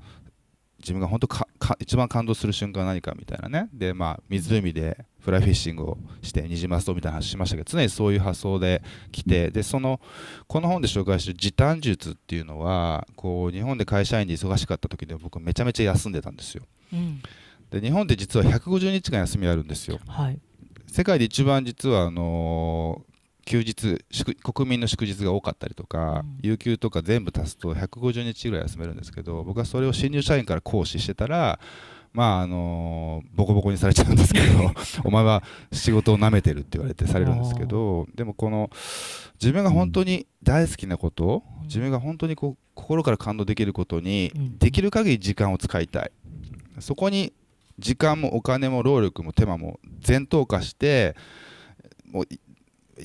[0.80, 1.46] 自分が本当か
[1.78, 8.82] 一番感動する瞬間は何かみたいなねでまあ湖でフライフィッシングをしてニジマストみたいな話しましたけど常にそういう発想で
[9.12, 10.00] 来てでその
[10.48, 17.22] この本で紹介してる時短術っていうのはこう日本で会社員で忙しかった時で僕めちゃめちゃ休んでたんですよ、うん、
[17.70, 20.40] で日本って実は150日間休みあるんですよ、はい、
[20.88, 23.02] 世界で一番実はあの
[23.44, 24.04] 休日
[24.42, 31.60] 国民の祝日が多かったりとか、うん、有給とか全部足すと150日ぐらい休めるんですけど僕はそれを新入社員から行使してたら
[32.12, 34.72] まああのボコボコにされちゃうんですけど
[35.04, 38.70] お前は仕事をなめてるって言われてされるんですけどでもこの
[39.40, 46.12] 自分が本当に大好きなこと、うん、自分が本当にこう心から感動できることに、できる限り時間を使いたい。
[46.80, 47.32] そこに
[47.78, 51.16] 時間もお金も労力も手間も全投下して
[52.10, 52.28] もう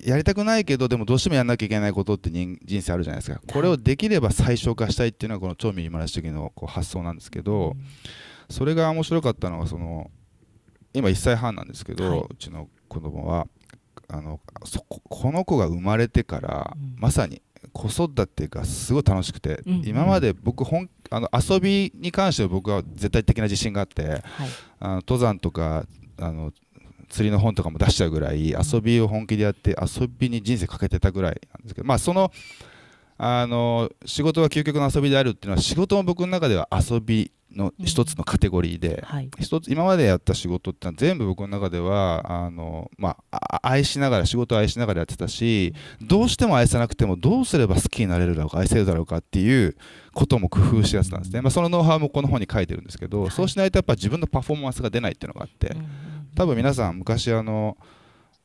[0.05, 3.41] やりたくないけどでもどうしてもやらなきゃいけないことって人生あるじゃないですか。
[3.47, 7.75] これをできれば最小化したいっていうのがこの超ミニマラ主義のこう発想なんですけど、
[8.49, 10.09] それが面白かったのがその
[10.93, 13.47] 今1歳半なんですけど、はい、うちの子供は
[14.07, 17.41] あのそここの子が生まれてから、うん、まさに
[17.73, 24.21] 子育てがすごい楽しくて、うん、今まで僕本あの遊びに関しては僕は絶対的な自信があって、はい、
[24.79, 25.85] あの登山とか
[26.19, 26.53] あの
[27.09, 32.31] 釣りの本とかも出しちゃうぐらい遊びを本気でやって遊びに人生かけてたぐらいなんですけどまあその
[33.17, 49.75] あの仕事は究極の遊びであるっていうのは仕事も僕の中では遊びの一つのカテゴリーで、うんはい、一つ今までやった仕事ってのは全部僕の中ではあの、まあ、愛しながら仕事を愛しながらやってたしどうしても愛さなくてもどうすれば好きになれるだろうか愛せるだろうかっていう
[50.13, 55.87] ことも工夫してやってたんですね、まあ、そのノウハウもこの本に書いてるんですけど、はい、そうしないとやっぱ自分のパフォーマンスが出ないっていうのがあって、うん。
[56.35, 57.77] 多分皆さん昔あの、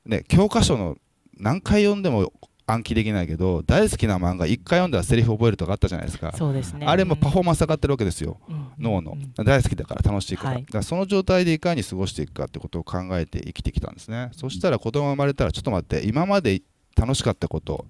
[0.06, 0.96] ね、教科書の
[1.36, 2.32] 何回読んでも
[2.66, 6.32] 暗記できないけど大好きな漫画1回読んだらセリフ覚えるとかあったじゃないですか。
[6.36, 10.50] そうです、ね、あれもパフォーマンス上がってるわけですよ、うん、脳の、大好きだから楽しいから。
[10.50, 16.62] はい、だからその状態でいかに過ごしていくかってことを考えて生きてきたんですね、そしたら子供が生まれたらちょっと待って今まで
[16.96, 17.86] 楽しかったこと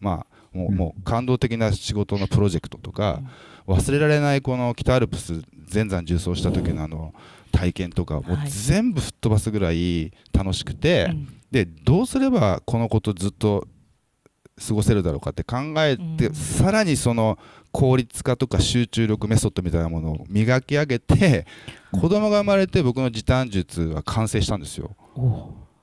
[0.00, 3.20] まあもう,、もう感動的な仕事のプロジェクトとか、
[3.66, 7.12] 忘れられないこの北アルプス全山縦走した時のあの
[7.52, 11.14] 体験とかもう全部吹っ飛ばすぐらい楽しくて、
[11.50, 13.66] でどうすればこのことずっと
[14.58, 17.38] 過ごせるだろうかって考えて、さらにその
[17.72, 21.46] 効率化とか集中力メソッドみたいなものを磨き上げて、
[21.92, 24.96] 子供が生まれて僕の時短術は完成したんですよ。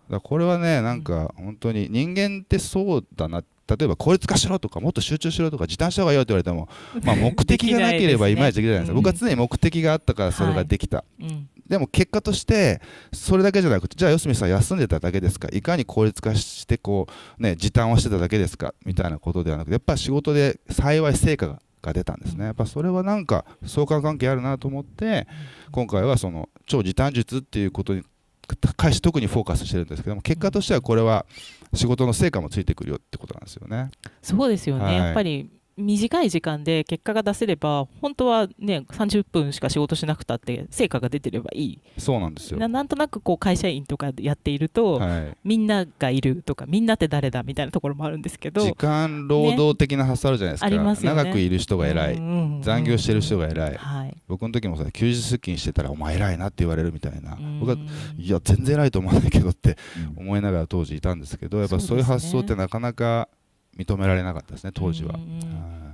[0.09, 3.43] だこれはねなんか本当に人間ってそうだな。
[3.65, 6.67] 例えば効率化しろとかもっと集中しろとか時短した方がいいよって言われても、
[7.05, 15.47] まあ、 目的がなければいまいちできないじゃないですか、僕は常に目的があったからそれができた、はいうん、でも結果としてそれだけじゃなくてじゃあ四角さん休んでただけですか？
[15.51, 17.07] いかに効率化してこ
[17.39, 18.73] う、ね、時短をしてただけですか？
[18.85, 22.45] みたいなことではなくてやっぱ仕事で幸い成果がが出たんですね。
[22.45, 25.27] やっぱそれはなんか相関関係あるなと思って
[25.69, 28.03] 今回はその超時短術っていうことに
[28.77, 31.25] 対して特にフォーカスしてるんですけども結果としてはこれは
[31.73, 33.91] 仕事の成果もついてくるよってことなんですよね。
[34.21, 41.79] そうですよね、はい、やっぱり短い時間で結果が出せれば本当はね30分しか仕事しなくたって成果が出てればいい。
[41.97, 42.59] そうなんですよ。
[42.67, 57.77] なんとなくこう会社員とかやっていると、はい、みんながいるとかみんなって誰だみたいなところもあるんですけど時間労働的な発想あるじゃないですか、ね、ありますよね、長くいる人が偉い、うんうんうん、残業してる人が偉い、はい、僕の時もさ休日出勤してたらお前偉いなって言われるみたいな、僕は
[58.17, 59.77] いや全然偉いと思わないけどって
[60.15, 63.29] 思いながら当時いたんですけどやっぱそういう発想ってなかなか
[63.77, 65.15] 認められなかったですね当時は。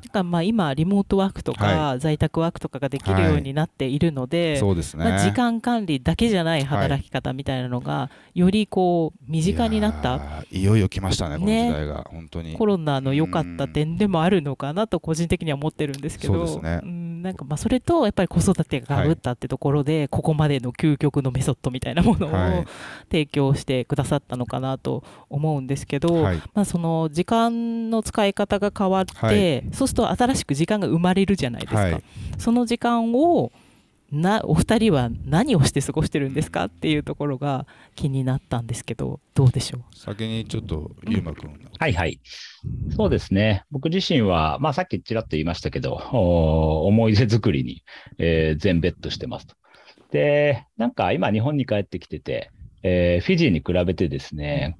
[0.10, 12.54] かまあ今リモートワークとか在宅ワークとかができるようになっているので、そうですね、まあ、時間管理だけじゃない働き方みたいなのがよりこう身近になったいよいよ来ましたねこの時代が、本当に。
[12.54, 16.48] コロナの良かった点でもあるのかなと個人的には思ってるんですけど。
[16.48, 22.66] そうですね、うんなんかまあそれとやっぱり子育てがかぶったってところで、ここまでの究極のメソッドみたいなものを
[23.10, 32.04] 提供してくださったのかなと思うんですけど、まあ、その時間の使い方が変わって、そうすると新しく時間が生まれるじゃないですか、はい、
[32.38, 33.52] その時間を
[34.12, 39.96] なお二人は何をして過ごしてるんですかっていうところが気になったんですけどどうでしょう？
[39.96, 42.20] 先にちょっとゆうまくん、はいはい。
[42.96, 43.64] そうですね。
[43.72, 47.84] 僕自身は、まあ、さっきちらっと言いましたけど思い出作りに、
[48.18, 49.56] えー、全ベッドしてますと。
[50.12, 52.52] でなんか今日本に帰ってきてて、
[52.82, 54.76] えー、フィジーに比べてですね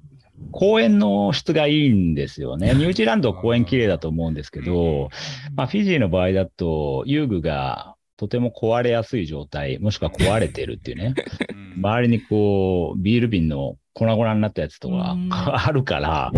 [0.50, 2.72] 公園の質がいいんですよね。
[2.74, 5.10] ニュージーランド公園綺麗だと思うんですけど、
[5.54, 11.14] まあ、フィジーの場合だと遊具がとても壊れやすい状態、もしくは壊れてるっていうね、
[11.78, 16.30] 周りにこう、ビール瓶の粉々になったやつとかあるから、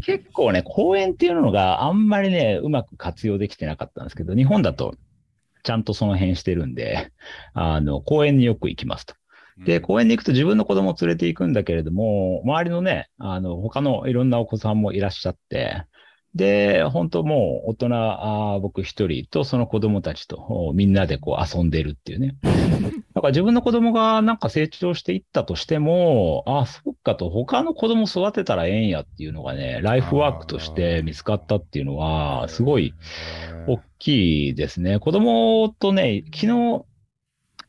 [0.00, 4.94] 結構ね、公園っていうのがあんまりね、うまく活用できてなかったんですけど、日本だと
[5.62, 7.12] ちゃんとその辺してるんで、
[7.52, 9.14] あの、公園によく行きますと。
[9.58, 15.84] で、公園に行くと自分の子供を連れて行くんだけれども、周りのね、あの、他のいろんなお子さんもいらっしゃって、
[16.36, 22.36] で、本当もう大人、あ僕一人とその子供たちとみんなでこう遊んでるっていうね。
[23.14, 32.92] だから自分の子供がなんか成長していったとしても、あ、そっかと他の子供育てたらええんやっていうのがね、ライフワークとして見つかったっていうのは、すごい
[33.66, 34.98] 大きいですね。
[34.98, 36.84] 子供とね、昨日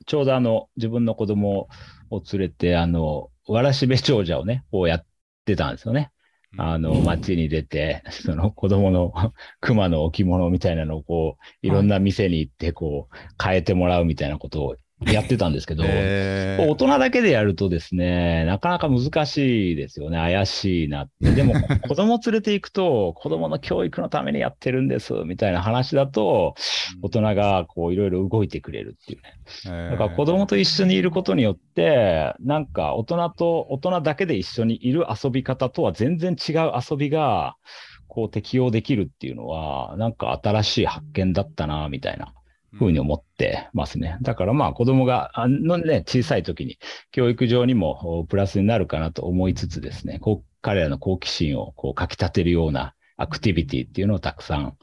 [0.06, 1.70] ちょうどあの、自分の子供
[2.10, 5.06] を連れて、あの、わらしべ長者をね、こうやっ
[5.46, 6.12] てたんですよね。
[6.56, 9.14] あの、街に出て、 その子供の
[9.60, 14.76] 熊の置物みたいなのをこう、いろんな店に行って、こう、変えてもらうみたいなことを
[15.06, 20.18] やってたんですけど、大人だけでやるとですね、なかなか難しいですよね。
[20.18, 21.32] 怪しいなって。
[21.34, 21.54] でも、
[21.88, 26.56] 子供連れて行くと、子供の教育のためにやってるんです、みたいな話だと、
[27.04, 29.90] 大人がこう、いろいろ動いてくれるっていうね。
[29.92, 37.56] だから子供と一緒にいることによって、なんか大人と、大人だけで一緒にいる遊び方とは全然違う遊びが、
[38.08, 42.34] こう適用できるっていうのは、なんか新しい発見だったな、みたいな。
[42.78, 44.18] ふうに思ってますね。
[44.22, 46.78] だからまあ子供が、あのね、小さい時に
[47.12, 54.78] 教育上にもプラスになるかなと思いつつですね、こう彼らの好奇心をこうかき立てるようなアクティビティっていうのをたくさん、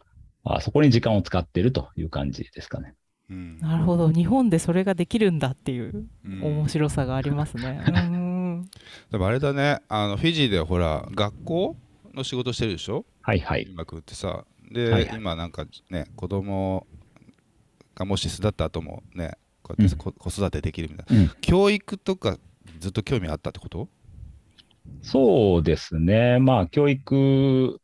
[0.44, 2.94] あそこに時間を使っているという感じですかね。
[3.30, 4.10] うん、なるほど。
[4.10, 7.82] 日本でそれができるんだっていう面白さがありますね。
[7.86, 8.68] うん、
[9.10, 11.76] でもあれだね、あのフィジーでほら、学校
[12.12, 13.06] の仕事してるでしょ？
[13.22, 13.62] はいはい。
[13.62, 16.86] うまくってさ、で、はいはい、今なんかね、子供
[17.94, 19.32] がもし巣立った後もね
[19.62, 22.38] こうやって子,、育てできるみたいな、うん、教育とか
[22.80, 23.88] ずっと興味あったってこと？
[25.02, 26.38] そうですね。
[26.38, 27.80] まあ、教育、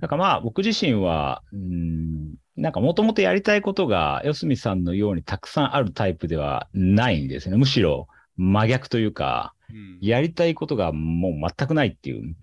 [0.00, 7.56] なんかまあ、僕自身は、うん、なんかもともとやりたいことが、四隅さんのようにたくさんあるタイプではないんですね。
[7.56, 12.34] むしろ真逆というか、うん、やりたいことがもう全くないっていう。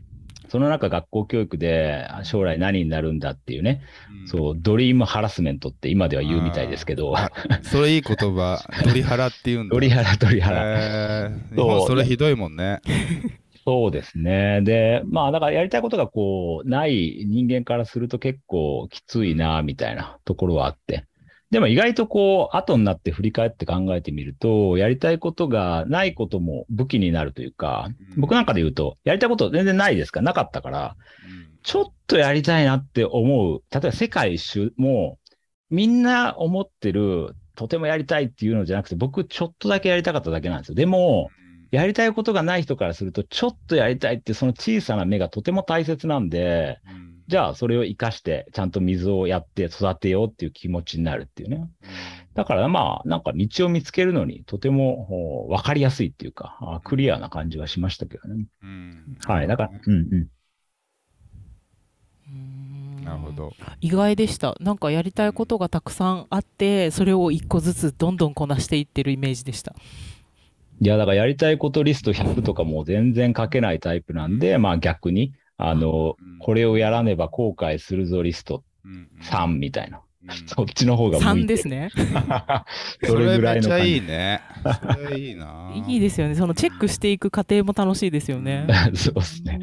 [0.49, 3.81] その中学校教育で将来何になるんだっていうね、
[4.21, 7.15] うん、そう、ドリームハラスメントって今では言うみたいですけど。
[7.63, 9.73] それいい言葉、 ドリハラって言うんだ。
[9.73, 10.61] ドリハラ、ドリハラ。
[10.65, 12.81] えー、それひどいもんね。
[13.65, 14.61] そうですね。
[14.63, 21.05] で、まあ、だからやりたいことがこう、ない人間からすると結構きついな、みたいなところはあって。
[21.51, 30.95] でも意外とこう、後になって振り返って考えてみると、やりたいことがないことも武器になるというか、僕なんかで言うと、やりたいこと全然ないですかなかったから、
[31.63, 33.63] ちょっとやりたいなって思う。
[33.71, 35.17] 例えば世界一周も、
[35.71, 40.75] みんな思ってる、とてもやりたいっていうのじゃなくて、僕ちょっとだけやりたかっただけなんですよ。
[40.75, 41.29] でも、
[41.71, 51.57] やりたいことがない人からすると、ちょっとやりたいってその小さな目がとても大切なんで、うん、じゃあそれを活かして、ちゃんと水をやって育てようっていう気持ちになるっていうね。
[51.57, 51.69] うん、
[52.33, 58.45] だからまあ、なんか道を見つけるのにとても分かりやすいっていうか、クリアな感じはしましたけどね。
[58.63, 59.47] うん、はい。
[59.47, 60.27] だから、うんうん。
[63.05, 69.73] なるほど意外でしたなんかやりたいことがたくさんあってそれを一個ずつどんどんこなしていってるイメージでした
[70.81, 78.63] いや、だからやりたいことリスト100とかも全然書けないタイプなんで、まあ逆に、あの、これをやらねば後悔するぞリスト
[79.23, 80.01] 3みたいな。
[80.47, 81.89] そっちの方が向いて3ですね。
[83.05, 83.93] それぐらいの感じ。
[83.95, 84.41] いいね。
[84.81, 85.71] それいいな。
[85.87, 86.35] いいですよね。
[86.35, 88.67] そのチェックしていく過程も楽しいですよね。
[88.95, 89.59] そうですね。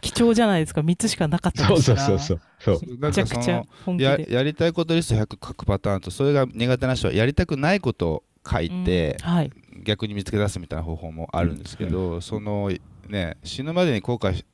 [0.00, 0.80] 貴重じゃないですか。
[0.80, 2.06] 3つしかなかったですから。
[2.06, 2.98] そうそうそうそう。
[2.98, 3.64] めちゃくちゃ
[3.98, 9.50] ややりたいことリスト100書くパターンと、それが苦手な人はやりたくないことを書いて、うんはい、
[9.84, 12.72] 逆に見つけ出すみたいな方法もあるんですけど、うん、その
[13.08, 14.44] ね死ぬまでに後悔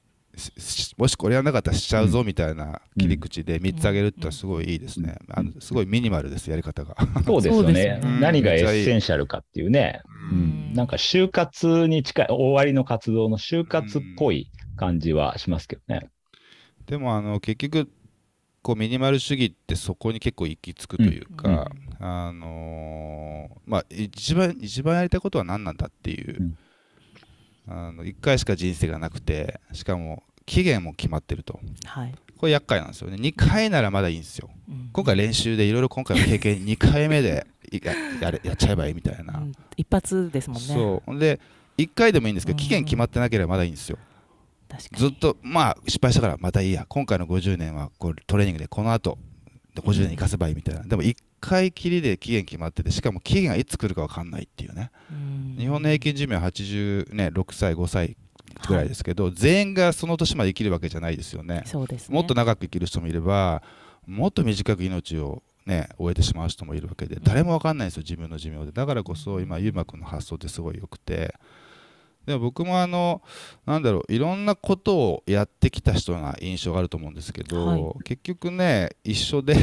[0.99, 5.17] もしこれやらなかったらしちゃうぞみたいな切り口で3つあげるってのはすごいいいですね。
[5.31, 6.95] あのすごいミニマルです、やり方が。
[7.25, 8.01] そうですよね。
[8.21, 16.09] 何が essentialかっていうね、うん、なんか就活に近い、終わりの活動の就活っぽい感じはしますけどね。
[16.87, 17.89] でもあの結局
[18.63, 21.71] こうミニマル主義ってそこに結構行き着くというか、
[22.01, 26.59] あのー、まあ、一番一番やりたいことは何なんだっていう、うん、
[27.69, 33.17] あの1回しか人生がなくてしかも期限も決まってると、はい、これ厄介なんですよね。
[33.17, 37.47] 2回ならまだいいんですよ、うん、今回練習でいろいろ今回の経験 2回目で
[37.83, 40.69] やややっちゃえばいいみたいな、うん、一発ですもんね。
[40.69, 41.19] そう。
[41.19, 41.41] で
[41.79, 43.99] 1回でもいいんですけど期限決まってなければまだいいんですよ、
[44.95, 46.87] ずっとまあ失敗したからまたいいや。
[46.89, 49.19] 今回の50年はこうトレーニングでこの後
[49.75, 50.83] 50年生かせばいいみたいな。
[50.83, 54.91] でも1回きりで期限決まっててしかも期限がいつ来るか分かんないっていうね
[55.67, 58.17] 日本の平均寿命は86、ね、歳5歳
[58.69, 63.63] ぐらいですけど、はい、全員がその年まで生きるわけじゃないですよね、ね、もっと長く生きる人もいれば
[64.07, 68.71] もっと短く命をね、終えてしまう人もいるわけで誰も分かんないんですよ自分の寿命で。
[68.71, 71.35] だからこそ今優馬君の発想ってすごい良くて。
[72.25, 73.21] でも僕もあの
[73.67, 79.57] なんだろういろんなことをやってきた人な印象があると思うんですけど、はい、結局ね一緒で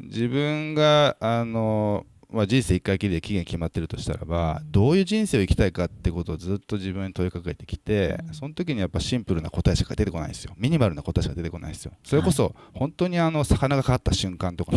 [0.00, 10.52] 自分があの、まあ、人生一回きりで期限決まってるとしたらばどういう人生を生きたいかってことをずっと自分に問いかけてきてその時にやっぱシンプルな答えしか出てこないんですよ。
[10.56, 11.92] ミニマルな答えしか出てこないんですよ。
[12.02, 14.72] それこそ本当にあの魚がかかった瞬間とか。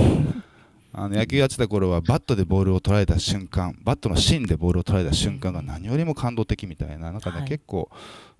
[0.93, 7.11] あの野球やってた頃はバットでボールを捉えた瞬間バットの芯でボールを捉えた瞬間が何よりも感動的みたいな。
[7.11, 7.89] なんかね、はい、結構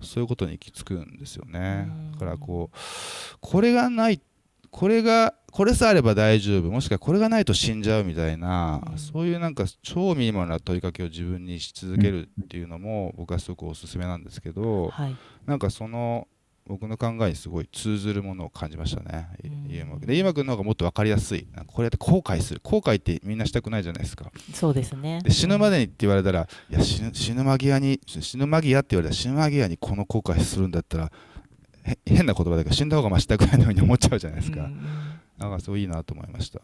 [0.00, 1.88] そういうことに行き着くんですよね。
[2.14, 2.76] だからこう
[3.40, 4.20] これがない
[4.70, 6.70] これがこれさえあれば大丈夫。
[6.70, 15.16] もしくはこれがないと死んじゃうみたいな、うん、そういうなんか超ミニマルな問いかけを自分にし続けるっていうのも僕はすごくおすすめなんですけど、はい、
[15.46, 16.28] なんかその
[16.68, 19.30] 僕の考えにすごい通ずるものを感じましたね、
[19.68, 20.06] ゆうまくん。
[20.06, 24.30] で、ゆうまくんの方がもっと分かりやすい、これやって後悔する、後悔ってみんなしたくないじゃないですか。
[24.52, 25.20] そうですね。
[25.24, 31.10] で死ぬまでにって言われたら、いや死ぬ死ぬ間際に、死ぬ間際って言われたら、死ぬ間際にこの後悔するんだったら、
[32.06, 34.68] 変な言葉だけど、死んだ方がましたくないのに思っちゃうじゃないですか。
[35.38, 36.60] だからすごいいいなと思いました。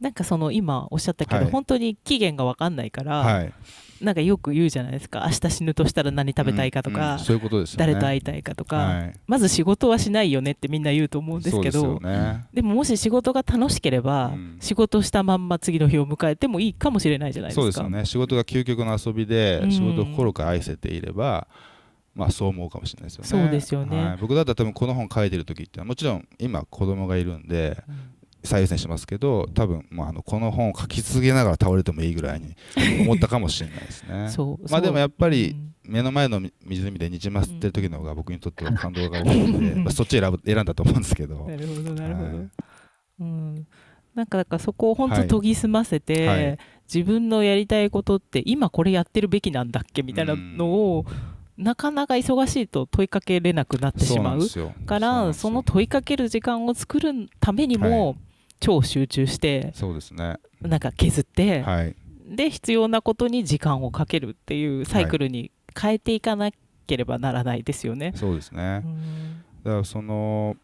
[0.00, 3.52] なんかその今おっしゃったけど、はい、本当に期限が分かんないから、はい、
[4.00, 5.26] なんかよく言うじゃないですか。
[5.26, 17.62] 明日死ぬとしたら何食べたいかとか、うんうん、そういうことです、ね、誰と会いたいかとか、はい、まず仕事はしないよねってみんな言うと思うんですけどで、ね,、ももし仕事が楽しければ、うん、仕事したまんま次の日を迎えてもいいかもしれないじゃないですか。
[17.62, 18.06] そうですよね。
[18.06, 21.48] 仕事が究極の遊びで、仕事を心から愛せていれば、
[22.18, 23.28] まあそう思うかもしれないですよね。
[23.28, 24.04] そうですよね。
[24.04, 27.82] はい、僕だったら多分この本書いてる時ってもちろん今子供がいるんで、
[28.42, 32.56] 最優先しますけど多分、まあ、あのこの本を書き続けながら倒れてもいいぐらいに
[33.02, 34.28] 思ったかもしれないですね。
[34.68, 35.54] まあでもやっぱり
[35.84, 41.46] 目の前の湖でにじまってる時の方が僕にとっては感動が多いので、まあ、そっち選ぶ選んだと思うんですけど。
[41.48, 42.48] なるほどなるほど、はい。
[43.20, 43.66] うん、
[44.14, 46.46] なんかだからそこを本当研ぎ澄ませて、はい。
[46.46, 46.58] はい、
[46.92, 51.06] 自分のやりたいことって今これやってるべきなんだっけみたいなのを、
[51.58, 54.40] なかなか忙しいと問いかけれなくなってしまう
[54.86, 58.16] からその問いかける時間を作るためにも、
[58.60, 60.36] 超集中してそうですね。
[60.60, 61.96] なんか削って、はい、
[62.26, 66.50] で必要なことに時間をかけるっていうサイクルに変えていかな
[66.86, 68.12] ければならないですよね。
[68.14, 68.82] そうですね、
[69.64, 70.56] だからその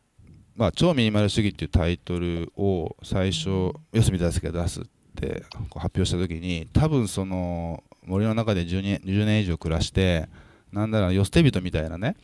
[0.57, 4.85] まあ、超ミニマル主義っていうタイトルを最初、四隅大輔が出すっ
[5.17, 5.43] て
[5.75, 10.29] 発表した時に多分その森の中で10年 ,10 年以上暮らして
[10.75, 12.17] なんだろう、よ捨て人みたいなね、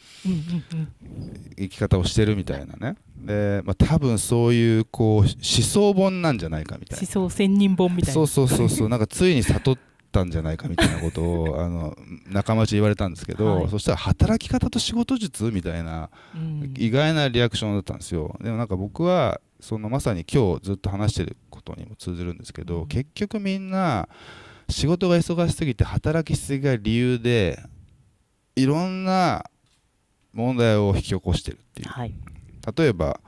[1.56, 2.96] 生き方をしてるみたいなね。
[3.16, 7.00] で、まあ、多分そういうこう思想本なんじゃないかみたいな。
[7.00, 8.12] 思想千人本みたいな。
[8.14, 9.78] そうそうそうそう、 なんかついに悟っ
[10.10, 11.96] たんじゃないかみたいなことを あの
[12.28, 18.36] 仲間内言われたんですけど、はい、そしたら働き方と仕事術みたいな、うん、意外なリアクションだったんですよ。
[18.42, 24.08] でもなんか僕はそのまさに今日ずっと話してることにも通じるんですけど、うん、結局みんな
[24.68, 27.62] 仕事が忙しすぎて働きすぎが理由で
[28.56, 29.44] いろんな
[30.32, 32.14] 問題を引き起こしてるっていう、はい、
[32.76, 33.20] 例えば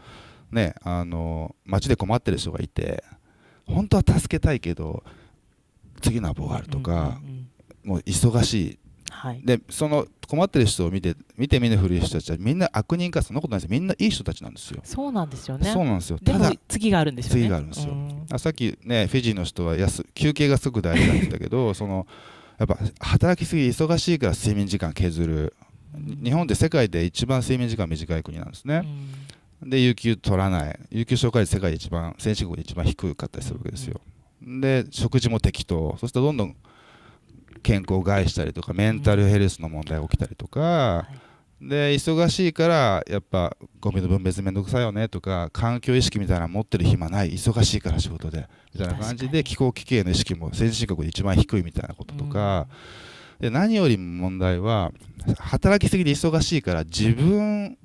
[0.50, 3.02] ねあの街で困ってる人がいて
[3.66, 5.02] 本当は助けたいけど
[6.00, 7.20] 次のアポがあるとか、
[7.84, 14.80] もう忙しい、はい、でその困ってる人を見て見て見ぬふる人たちはみんな悪人かそんなことないですみんないい人たちなんですよ。
[14.82, 15.70] そうなんですよね。
[15.70, 16.18] そうなんですよ。
[16.18, 17.94] ただ次があるんですよ、ね、次があるんですよ、
[18.32, 22.06] あさっきねフィジーの人は休休憩がすごく大事なんて言ったけどその
[22.59, 25.55] やっぱ働きすぎ忙しいから睡眠時間削る、
[25.94, 28.84] 日本って世界で一番睡眠時間短い国なんですね、
[29.62, 30.80] で有給取らない。
[30.90, 34.00] 有給消化率世界で一番先進国で一番低かったりするわけですよ、
[34.42, 35.90] で食事も適当。
[35.92, 36.57] そうするとどんどん
[37.62, 41.32] 健康を害したりとかメンタルヘルスの問題が起きたりとか、はい
[41.62, 52.66] で忙しいからやっぱゴミの分別めんどくさいよねとか環境意識みたいなの持ってる暇ない忙しいから仕事でみたいな感じで気候危機への意識も先進国で一番低いみたいなこととか、
[53.38, 54.92] で何よりも問題は
[55.38, 57.78] 働きすぎで忙しいから自分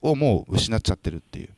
[0.00, 1.53] をもう失っちゃってるっていう。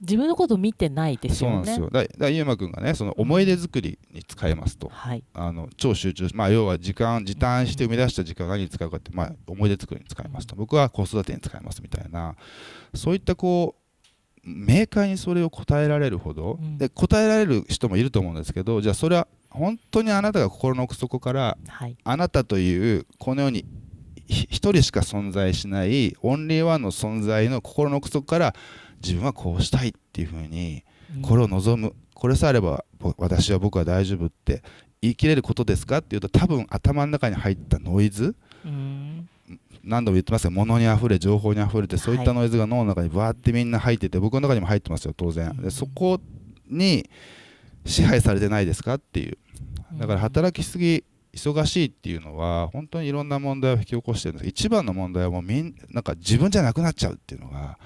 [0.00, 1.56] 自分のこと見てないですよね。
[1.56, 1.90] そうなんですよ。
[1.90, 12.36] だだゆうまくんがね、その思い出作りに使えますと、はい、あの超集中、まあ要は時間時短して生み出した時間を何に使うかって、まあ思い出作りに使いますと、僕は子育てに使いますみたいな、
[12.94, 13.74] そういったこ
[14.44, 23.64] う明快にそれを答えられるほど、うん、で答えられる人もいると思うんですけど、じゃあそれは本当にあなたが心の奥底から、はい、あなたというこの世に
[24.28, 28.54] 一人しか存在しないオンリーワンの存在の心の奥底から
[29.06, 30.82] 自分はこうしたいっていうふうに
[31.22, 32.84] これを望む、これさえあれば
[33.18, 34.62] 私は僕は大丈夫って
[35.00, 38.34] 言い切れることですかっていうと多分頭の中に入ったノイズ、
[39.84, 45.56] 何度も言ってますが物にあふれ情報にあふれてそういったノイズが脳の中にバーってみんな入ってて僕の中にも入ってますよ当然。
[45.62, 46.20] でそこ
[46.68, 47.08] に
[47.84, 49.38] 支配されてないですかっていう。
[49.92, 54.48] だから働きすぎ忙しいっていうのは本当にいろんな問題を引き起こしてるんです。
[54.48, 57.78] 一番の問題はもうみんなんか自分じゃなくなっちゃうっていうのが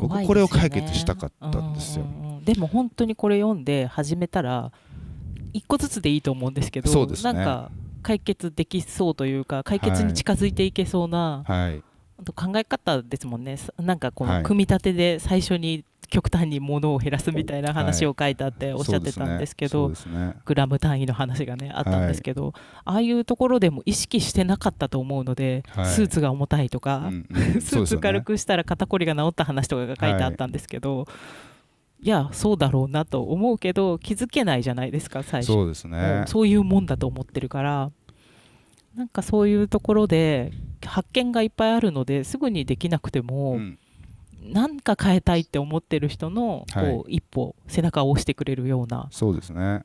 [0.00, 2.04] 僕これを解決したかったんですよ。
[2.44, 4.70] でも本当にこれ読んで始めたら
[5.52, 7.70] 一個ずつでいいと思うんですけどそうです、ね、なんか
[8.02, 11.82] 解決できそうというか解決に近づいていけそうな、はい、
[12.34, 13.56] 考え方ですもんね。
[13.78, 20.10] なんかこの組み立てで最初に極端に物を減らすみたいな話を書いてあっておっしゃってたんですけど、はい。
[20.10, 22.52] ねね、グラム単位の話がねあったんですけど、はい、
[22.84, 31.06] ああいうところでも意識してなかったと思うので、はい、スーツが重たいとか、うんうん、 スーツ軽くしたら肩こりが治った話とかが書いてあったんですけど、
[32.00, 35.46] いやそうだろうなと思うけど気づけないじゃないですか最初。
[35.46, 36.24] そうですね。
[36.26, 37.90] そういうもんだと思ってるから。
[38.94, 40.52] なんかそういうところで
[40.86, 43.78] 発見がいっぱいあるのですぐにできなくても、うん。
[44.52, 49.08] 何か変えたいって思ってる人のこう、一歩背中を押してくれるような。
[49.10, 49.82] そうですね、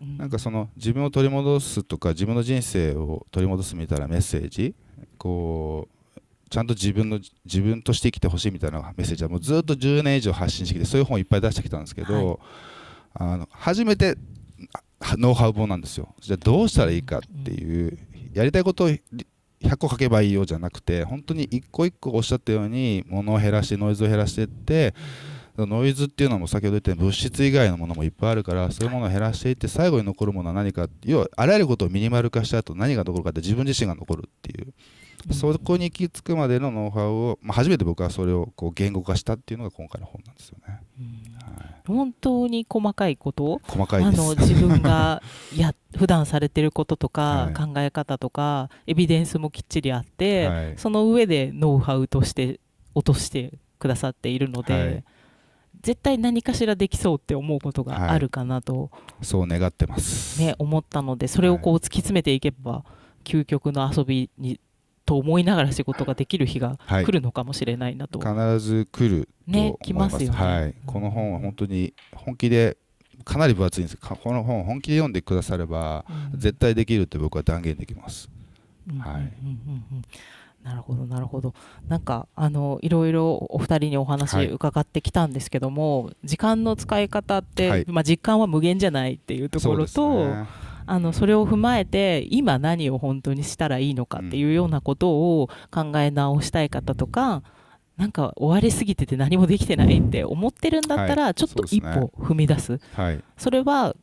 [0.00, 4.74] うん、なんかその自分を取り戻すとか自分の人生を取り戻すみたいなメッセージ
[5.18, 6.18] こう
[6.48, 12.40] ちゃんと自分の自分として生きてほしいみたいなメッセージはもうずっと10年以上発信してきてそういう本をいっぱい出してきたんですけど、
[13.14, 14.16] はい、あの初めて
[15.18, 16.14] ノウハウ本なんですよ。
[16.20, 17.98] じゃあどうしたらいいかっていう、
[18.32, 18.88] やりたいことを
[19.64, 24.94] 100個書けばいいよじゃなくて本当に一個一個おっしゃったように物を減らしてノイズを減らしていって
[25.56, 34.72] ノイズっていうのも先ほど言ったように物質以外のものもいっぱいあるからそういうものを減らしていって最後に残るものは何か要はあらゆることをミニマル化した後何が残るかって自分自身が残るっていう。
[35.32, 40.80] そこに行き着くまでのノウハウを、まあ、初めて僕はそれをこう言語化したっていうのが今回の本なんですよね。
[41.34, 43.60] はい、本当に細かいこと？
[43.66, 45.22] 細かいあの自分が
[45.56, 52.60] や普段されてることとか、考え方とかエビデンスもきっちりあって、はい、その上でノウハウとして
[52.94, 55.04] 落としてくださっているので、はい、
[55.84, 62.84] 絶対何かしらできそうって思うことがあるかなと、はい、そう願ってます、ね、思ったのでそれをこう突き詰めていけば、は
[63.24, 64.58] い、究極の遊びに
[65.04, 72.78] と思いながら仕事ができる日が来るのかもしれないなと、はい、必ず来るね、来ますよね、はい、この本は本当に本気で
[73.26, 78.30] かなり分厚いんですこの本本気で読んでくだされば、うん、絶対できるって僕は断言できます、
[78.98, 79.32] はい、
[80.64, 81.54] なるほどなるほど。
[81.88, 90.46] なんかあのいろいろお二人にお話伺ってきたんですけども、はい、時間の使い方って、はい、まあ、実感は無限じゃないっていうところと、ね、
[90.86, 97.42] あのそれを踏まえて今何を本当にしたらいいのかっていうようなことを考え直したい方とか、
[97.96, 103.94] なんか終わりすぎてて何もできてないって思ってるんだったら、ちょっと一歩踏み出す、はい、それは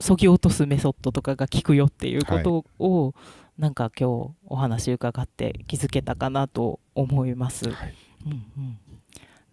[0.00, 3.14] そぎ落とすメソッドとかが効くよっていうことを、はい、
[3.58, 7.70] なんか今日お話伺って気づけたかなと思います。
[7.70, 7.94] はい、
[8.26, 8.78] うんうん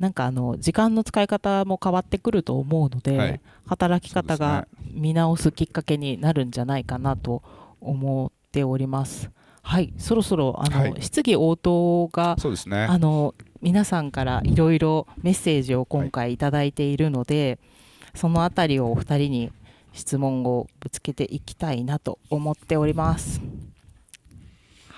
[0.02, 7.44] なんかあの時間の使い方も変わってくると思うので、はい、働き方が見直すきっかけになるんじゃないかなと
[7.80, 9.30] 思っております。
[9.62, 12.36] はい、そろそろあの、はい、質疑応答が、
[12.66, 17.60] ね、あの皆さんからいろいろメッセージを今回頂いているので、
[18.02, 19.52] はい、そのあたりをお二人に
[19.94, 23.40] 質問をぶつけていきたいなと思っております。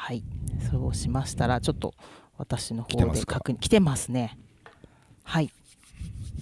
[0.03, 0.21] はい、
[0.69, 1.93] そうしましたらちょっと
[2.37, 4.37] 私の方で確認来てますね。
[5.23, 5.49] はい。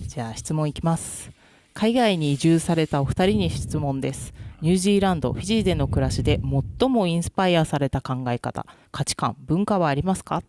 [0.07, 1.29] じゃあ質問いきます。
[1.75, 4.33] 海外に移住されたお二人に質問です。
[4.61, 6.41] ニュージーランドフィジーでの暮らしで
[6.79, 10.41] 最もインスパイアされた考え方価値観文化はありますか？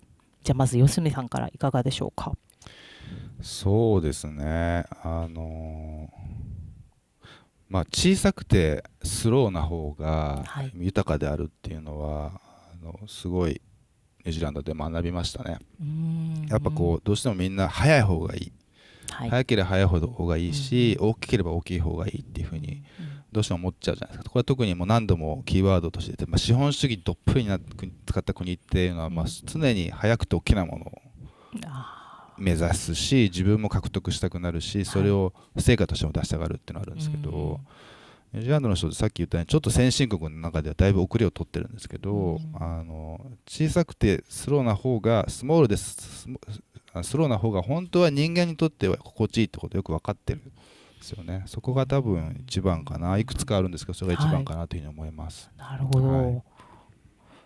[0.42, 2.32] じゃあまず四角さんからいかがでしょうか？
[3.42, 4.86] そうですね。
[5.02, 6.08] あの
[7.68, 10.42] まあ小さくてスローな方が
[10.74, 12.40] 豊かであるっていうのは、は
[12.82, 13.60] のすごい
[14.24, 15.58] ニュージーランドで学びましたね。
[16.48, 18.52] やっぱこうどうしてもみんな早い方がいい、
[19.10, 22.82] はい、早ければ早い方がいいし、うん、大きければ大きい方がいいっていうふうに
[23.32, 24.30] どうしても思っちゃうじゃないですか。
[24.30, 27.50] これは特にもう何度もキーワードとしてまあ、資本主義どっぷりに
[28.06, 31.02] 使った国っていうのは、まあ、常に早くて大きなものを
[32.38, 37.81] 目指すし自分も獲得したくなるしそれを成果としても出したがるっていうのがあるんですけど、うん
[38.32, 46.26] ニュージーランドの人ってさっき言ったようにちょっと先進国の中ではだいぶ遅れを取ってるんですけど、うん、あの小さくてスローな方がスモールです。
[47.02, 50.50] スローな方が本当は人間にとっては心地いいってことよく分かってるんで
[51.02, 51.42] すよね。
[51.46, 53.18] そこが多分一番かな。
[53.18, 56.42] いくつかあるんですけどそれが一番かなというふうに思います、はい、なるほど、はい、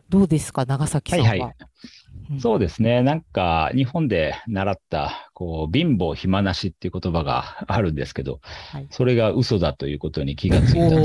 [0.08, 1.56] どうですか長崎さんは、はいはい
[2.40, 3.02] そうですね。
[3.02, 8.40] なんか、日本で習った、こう、貧乏暇なしっていう言葉があるんですけど、
[8.72, 11.04] はい、それが嘘だということに気がついたという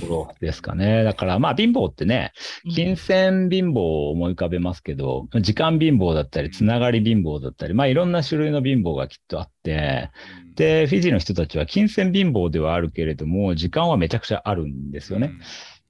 [0.00, 1.04] ところですかね。
[1.04, 2.32] だから、まあ、貧乏ってね、
[2.74, 10.10] 金銭貧乏を思い浮かべますけど、時間貧乏だったり、つながり貧乏だったり、まあ、いろんな種類の貧乏がきっとあって、
[10.56, 15.28] で、フィジーの人たちは金銭貧乏ではあるけれども、時間はめちゃくちゃあるんですよね。
[15.28, 15.40] うん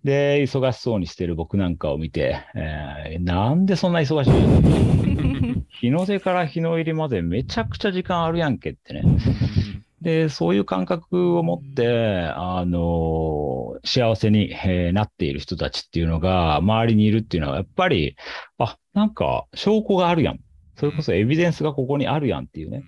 [0.05, 9.03] で、忙しそうにしてる僕なんかを見て、えー、なんでそんな忙しい 日の出から日の入りまでめちゃくちゃ時間あるやんけってね。
[10.01, 18.17] で、そういう感覚を持って、あの、幸せに、えー、なっている人たちっていうのが周りにいるっていうのは、やっぱり、
[18.59, 20.41] あ、なんか証拠があるやん。
[20.77, 22.83] それこそエビデンスがここにあるやんっていうね。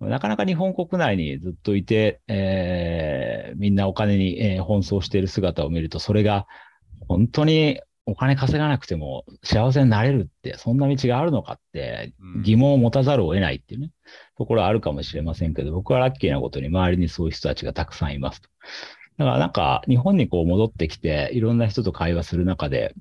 [0.00, 6.46] なかなか日本国内にずっといて、えー、みんなお金に、えー、奔走している姿を見ると、それが
[7.08, 12.12] 本当にお金稼がなくても幸せになれるって、そんな道があるのかって
[12.44, 13.90] 疑問を持たざるを得ないっていうね、
[14.36, 18.48] ところはあるかもしれませんけど、僕はラッキーなことに周りにそういう人たちがたくさんいますと。
[19.18, 22.94] だからなんか日本にこう戻ってきて、いろんな人と会話する中で、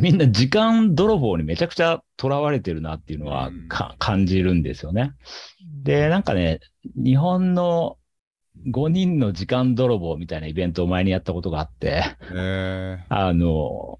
[0.00, 3.50] みんな時間泥棒にめちゃくちゃ囚われてるなっていうのは、
[3.98, 5.12] 感じるんですよね。
[5.82, 6.60] で、なんかね、
[6.96, 7.98] 日本の
[8.66, 12.02] 5人の時間泥棒みたいなイベントを前にやったことがあって、
[13.10, 13.98] あの、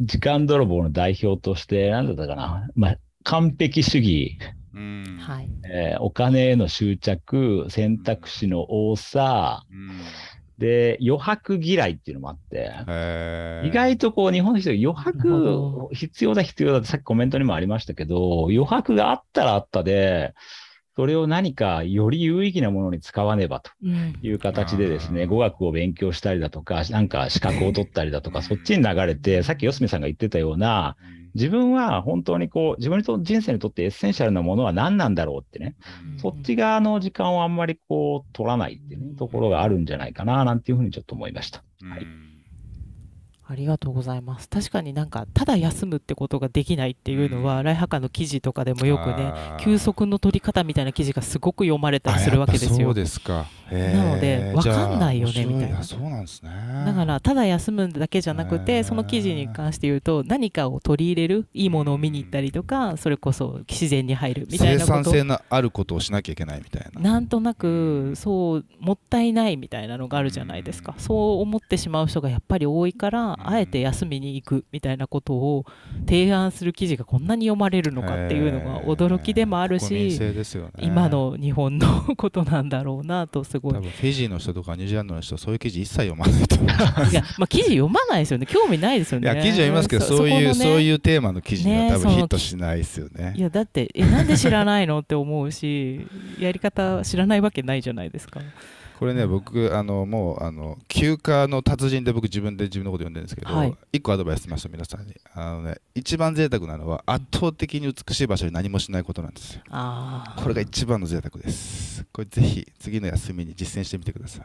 [0.00, 4.38] 時間泥棒の代表として、なんだったかな、まあ、完璧主義、
[4.74, 5.18] うん。
[5.70, 10.00] えー、お金への執着、選択肢の多さ、うん
[10.58, 12.72] で、余白嫌いっていうのもあって、
[13.66, 20.34] 意外とこう日本の人余白必要だ必要だってさっきコメントにもありましたけど、余白があったらあったで、
[20.94, 23.70] それを何かより有意義なものに使わねばと
[24.22, 30.96] いう形でですね、うん、語学を勉強したりだとか、なんか資格を取ったりだとか、そっちに流れて、さっき四角さんが言ってたような、
[31.34, 35.76] 自分は本当にこう、自分にと人生にとって essential なものは何なんだろうってね、
[36.12, 41.64] うん、そっち側の時間をあんまりこう、取らないっていう、ね、ところがあるんじゃないかな、なんていうふうにちょっと思いました。
[41.80, 42.31] はい。
[43.52, 44.48] ありがとうございます。
[44.48, 52.86] 確かになんか、ただ休むってことができないっていうのは、うん、ライハカの記事とかでもよくね、休息の取り方みたいな記事がすごく読まれたりするわけですよ。
[52.86, 53.46] そうですか。
[53.70, 55.82] なので、分かんないよねみたいな。
[55.82, 56.50] そうなんですね。
[56.86, 64.98] だから、ただ休むだけじゃなくて、その記事に関して言うと、何かを取り入れる、いいものを見に行ったりとか、それこそ自然に入るみたいなこと。
[64.98, 67.00] 生産性のあることをしなきゃいけないみたいな。
[67.00, 70.94] なんとなく、そう、もったいないみたいなのがあるじゃないですか。
[70.98, 75.64] そう思ってしまう人がやっぱり多いから、あえて休みに行くみたいなことを
[76.06, 80.34] 提案する記事がこんなに読まれるのかっていうのが驚きでもあるし、ね、
[80.78, 83.74] 今の日本のことなんだろうなとすごい。
[83.74, 86.56] 多分フィジーの人とかニュージーランドの人そういう記事一切読まないと。
[86.56, 88.46] いや、まあ、記事読まないですよね。
[88.46, 89.32] 興味ないですよね。
[89.32, 93.34] いや、記事読みますけど、そういう、ね、そういうテーマの記事は多分ヒットしないですよね。
[93.36, 96.06] いや、だって、え、なんで知らないのって思うし、
[96.38, 98.40] やり方知らないわけないじゃないですか。
[99.02, 105.16] これね、僕、あのもうあの休暇の達人で僕、自分で自分のこと呼んでるんですけど、はい、1個アドバイスしました、皆さんに。
[105.34, 109.62] あのね、一番贅沢なのは、圧倒的に美しい場所に何もしないことなんですよ。
[110.36, 112.06] これが一番の贅沢です。
[112.12, 114.44] これ、ぜひ次の休みに実践してみてくださ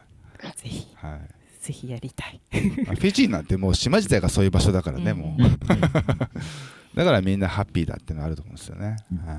[0.60, 0.88] ぜひ。
[0.96, 1.20] はい。
[1.64, 2.40] ぜひやりたい。
[2.50, 5.42] フィジーなんてもう島自体がそういう場所だからね、もう。
[6.98, 8.96] だからみんなハッピーだっていうのはあると思うんですよね。
[9.24, 9.36] はい。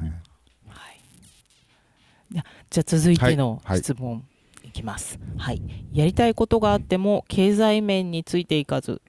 [0.69, 4.11] はい、じゃあ続いての質問。
[4.13, 4.28] はいい
[4.69, 5.19] きます。
[5.37, 5.61] はい。
[5.93, 9.01] やりたいことがあっても、経済面についていかず、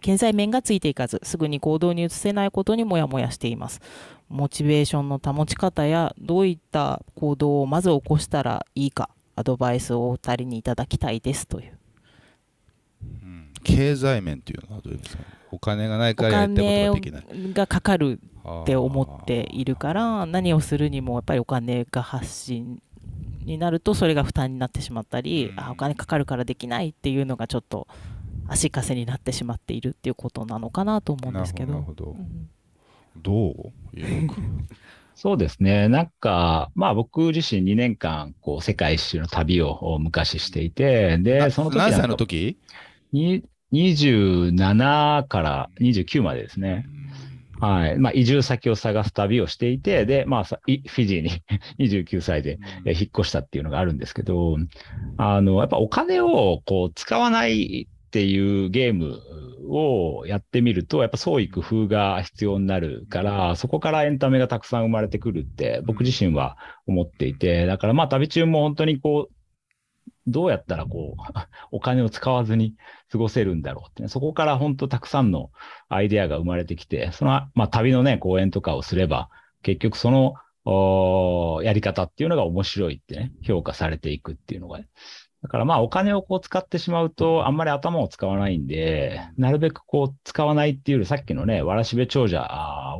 [0.00, 3.80] 経済面がついていかず、すぐに行動に移せないことにもやもやしています。
[4.28, 11.78] モチベーションの保ち方や、どういった行動をまず起こしたらいいか、アドバイスをお二人にいただきたいですという。
[13.22, 15.22] うん、経済面というのはどういうですか？
[15.52, 17.24] お金がないからやったことができない。
[17.28, 18.20] お金がかかる
[18.62, 22.80] って思っているから、何をするにもやっぱりお金が発信
[23.50, 27.86] になるとそれが負担になってしまったり、あお金かかるからできないっていうのがちょっと
[28.48, 31.84] 足かせになってしまっているっていうことなのかなと思うんですけど。
[31.94, 32.16] ど
[33.22, 33.72] どう
[35.14, 35.88] そうですね。
[35.88, 42.56] なんか、まあ僕自身2年間、こう、世界一周の旅を昔していて、で、その時何歳の時
[43.12, 46.86] ?27 から29までですね。
[47.60, 47.98] はい。
[47.98, 51.30] まあ、移住先を探す旅をしていて、で、まあ、フィジーに
[51.78, 54.56] 29歳で引っ越したっていうのがあるんですけど、
[55.18, 59.20] あの、やっぱお金をこう使わないっていうゲーム
[59.68, 66.56] をやってみると、やっぱ創意工夫が必要になるから、そこからエンタメがたくさん生まれてくるって僕自身は
[66.86, 69.34] 思っていて、だからまあ旅中も本当にこう、
[70.26, 71.22] どうやったらこう、
[71.72, 72.74] お金を使わずに
[73.10, 75.50] 過ごせるんだろうって、ね、そこから本当たくさんの
[75.88, 79.28] アイデアが生まれてきて、その、まあ、旅のね、講演とかをすれば、
[79.62, 80.34] 結局その、
[81.62, 84.88] やり方っていうのが面白いってね、評価されていくっていうのが、ね、
[85.42, 92.46] だからまあお金をこう使ってしまうと、あんまり頭を使わないんで、なるべくこう使わないっていうより、さっきのね、わらしべ長者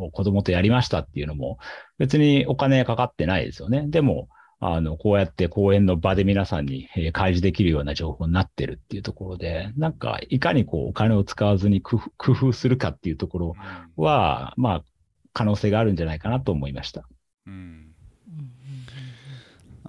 [0.01, 1.59] を子供とやりましたっていうのも、
[1.99, 3.85] 別にお金かかってないですよね。
[3.89, 4.29] でも、
[4.61, 13.57] あの、こうやって講演の場で皆さんに、え開示できるような情報になってるっていうところで、なんか、いかにこう、お金を使わずに工夫するかっていうところ
[13.97, 14.85] は、まあ、
[15.33, 17.09] 可能性があるんじゃないかなと思いました。
[17.47, 17.87] うん。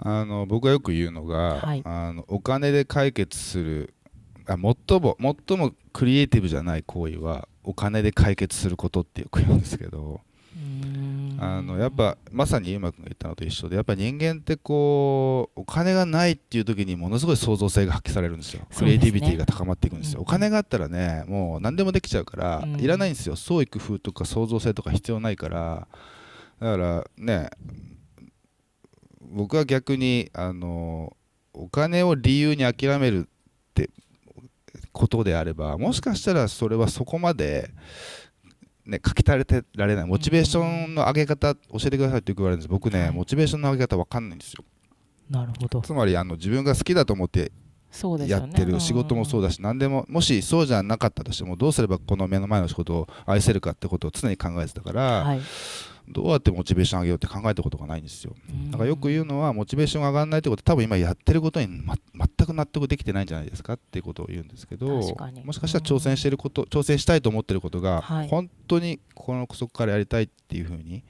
[0.04, 3.94] あの僕がよく言うのが、はい、あのお金で解決する
[4.46, 10.20] あ最も最もクリエイティブじゃない行為はお金で解決することってよく言うんですけど
[11.44, 18.64] あのやっぱまさにゆうまくんが言ったのと一緒でやっぱ人間ってこうお金がないっていう時にものすごい創造性が発揮されるんですよ。
[18.76, 23.34] クリエイティビティが高まっていくんですよ、お金があったらねもう何でもできちゃうから、うん、いらないんですよ。
[23.34, 25.88] 創意工夫とか創造性とか必要ないから。
[26.60, 27.50] だからね
[29.20, 31.16] 僕は逆にあの
[31.52, 33.90] お金を理由に諦めるって
[34.92, 37.70] ことであればもしかしたらそれはそこまで
[38.86, 40.06] ね、書き足れてられない。
[40.06, 42.68] モチベーションの上げ方教えてくださいって言われるんです。
[42.68, 44.64] 僕ね、はい、モチベーションの上げ方わかんないんですよ。
[45.30, 45.80] なるほど。
[45.80, 47.52] つまりあの自分が好きだと思って
[48.26, 55.40] やってる仕事もそうだし何でももしそうじゃなかったとしてもどうすればこの目の前の仕事を愛せるかってことを常に考えてたから、はい、
[56.08, 58.34] どうやってモチベーション上げようって考えたことがないんですよ。
[58.70, 71.04] だからよく言うのはモチベーションが上がらないってことは多分今やってることに、ま、全く納得できてないんじゃないですかっていうことを言うんですけどもしかしたら挑戦してること挑戦したいと思ってることが、はい、本当にこのそこからやりたいっていうふうに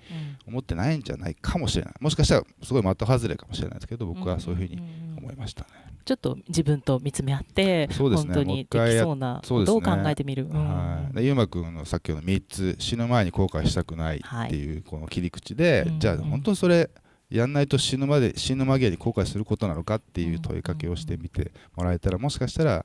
[0.46, 1.94] 思ってないんじゃないかもしれない。
[2.00, 4.82] もしかしたらすごい的外れかもしれないですけど僕はそういうふうに
[5.16, 5.68] 思いましたね。
[6.04, 10.48] ちょっと自分と見つめ合って、ね、本当にできそうなことを考えてみる？
[10.48, 16.90] はい、ゆうまくんのさっきの3つ死ぬ前に後悔したくないっていうこの切り口で、じゃあ本当にそれ
[17.30, 22.84] やんないと死ぬまで死ぬ間際に後悔することなのかっていう問いかけをしてみてもらえたらもしかしたら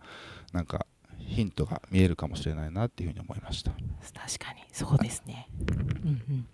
[0.54, 0.86] なんか
[1.18, 3.72] ヒントが見えるかもしれないなっていうふうに思いました。
[3.72, 6.48] 確かにそうですね、うんうん。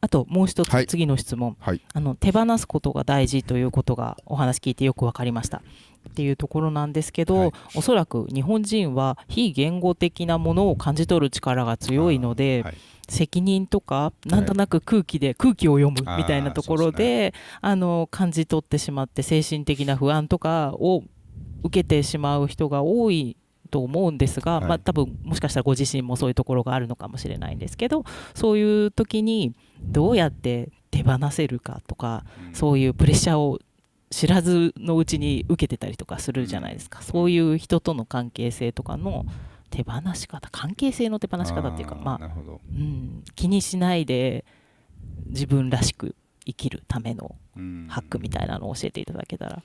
[0.00, 5.62] あともう一つ、次の質問、はい、あの手放すことが大事ということがお話聞いてよく分かりました
[6.08, 12.74] っていうところなんですけど、はい、おそらく日本人は非言語的なものを感じ取る力が強いので、はい、
[13.08, 21.02] 責任とかなんとなく空気で、空気を読むみたいなところであの感じ取ってしまって精神的な不安とかを
[21.62, 23.36] 受けてしまう人が多い
[23.70, 33.58] と思うんですが、はい、まあ、多分もしかしたらご自身もそういうところがあるのかもしれないんですけどそういう時にどうやって手放せるかとか、うん、そういうプレッシャーを
[34.10, 39.26] 知らずのうちに受けてたりとかするじゃないですか、うん、そういう人との関係性とかの
[39.70, 42.30] 手放し方関係性の手放し方っていうかまあ、
[42.70, 44.44] うん、気にしないで
[45.26, 46.14] 自分らしく
[46.46, 47.36] 生きるための
[47.88, 49.62] ハックみたいなのを教えていただけたら。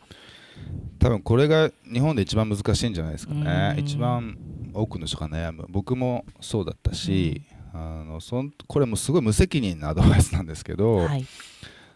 [0.99, 4.37] 多分これが日本で一番難しいんじゃないですかね、一番
[4.73, 5.65] 多くの人が悩む。
[5.69, 11.25] 僕もそうだったし、あのそんこれもすごい無責任なアドバイスなんですけど、はい、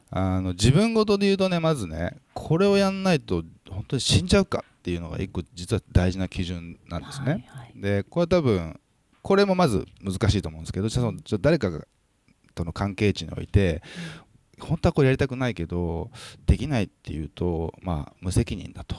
[0.10, 7.26] あの自分事で言うとねまずねこれをやんないと本当に死んじゃうかっていうのが一個実は大事な基準なんですね。
[7.26, 8.80] はいはい、でこれは多分
[9.22, 11.86] これもまず難しいと思うんですけどじゃその誰かが
[12.56, 13.84] との関係値において、
[14.60, 16.10] 本当はこれやりたくないけど
[16.48, 18.96] できないっていうと、まあ、無責任だと、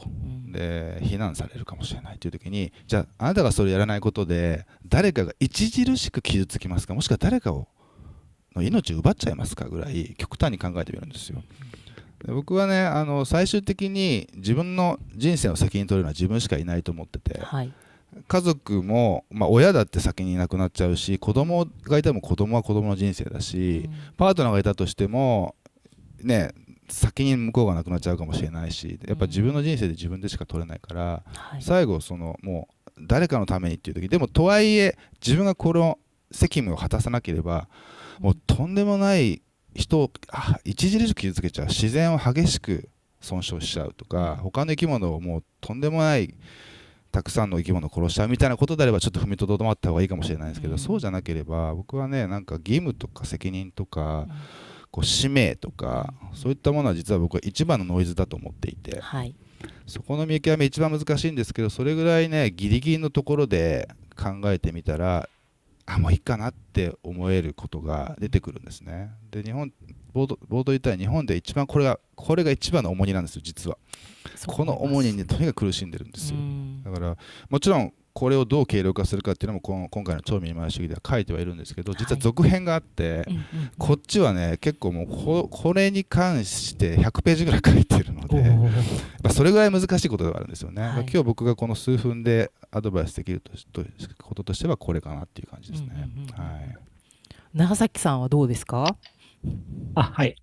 [0.52, 6.94] で非難されるかもしれないという時にじゃああなたがそれやらないことで誰かが著しく傷つきますか？
[6.94, 7.66] もしくは誰かを
[8.54, 11.42] の命を奪っちゃいますかぐらい極端に考えてみるんですよ。
[12.24, 17.72] で僕はねあの最終的に自分の人生の責任取るのは自分しかいないと思ってて、はい、
[18.26, 25.54] 家族も、まあ、親だって先にいなくなっちゃうし子供がいても子供は子供の人生だし、うん、パートナーがいたとしても
[26.22, 26.52] ね
[26.88, 31.22] 先に向こうがなくなっちゃうかもしれないしやっぱ自分の人生で自分でしか取れないから、
[31.54, 35.98] うん、最後そのもう誰かのためにっていう時でもとはいえ自分がこの
[36.32, 37.68] 責務を果たさなければ
[38.20, 39.42] もうとんでもない
[39.74, 40.10] 人を
[40.66, 41.66] 著しく傷つけちゃう。
[41.68, 42.88] 自然を激しく
[43.20, 46.34] 損傷しちゃうとか他の生き物をもうとんでもない
[47.10, 54.28] たくさんの生き物を殺しちゃうみたいなことであればちょっと踏みとどまった方がいいかもしれないですけど、うん、そうじゃなければ僕はねなんか義務とか責任とか、うん、
[54.90, 59.34] こう使命とか、そういったものは実は僕は一番のノイズだと思っていて、はい、
[59.86, 65.28] そこの見極め一番難しいんですけどそれぐらいねギリギリのところで考えてみたら
[65.90, 69.10] あもういいかなって思えることが出てくるんですね。
[69.30, 69.72] で日本
[70.14, 73.78] 冒頭冒頭言ったように日本で一番これがこれが一番の重荷なんですよ実は。
[74.46, 76.36] この重荷に、ね、とにかく苦しんでるんですよ。
[76.84, 77.16] だから
[77.48, 83.26] もちろんこれをどう軽量化するかっていうのもこの今回の超ミニマル主義では書いてはいるんですけど実は続編があって、はい、
[83.78, 88.58] こっちはね結構もうここれに関して100ページぐらい書いてるのでやっ
[89.22, 93.52] ぱそれぐらい難しいことではあるんですよね、はい、今日僕がこの数分でアドバイスできると
[94.20, 96.10] こととしてはこれかなっていう感じですね。
[96.36, 96.76] はい、
[97.54, 98.96] 永崎さんはどうですか？
[99.94, 100.34] あはい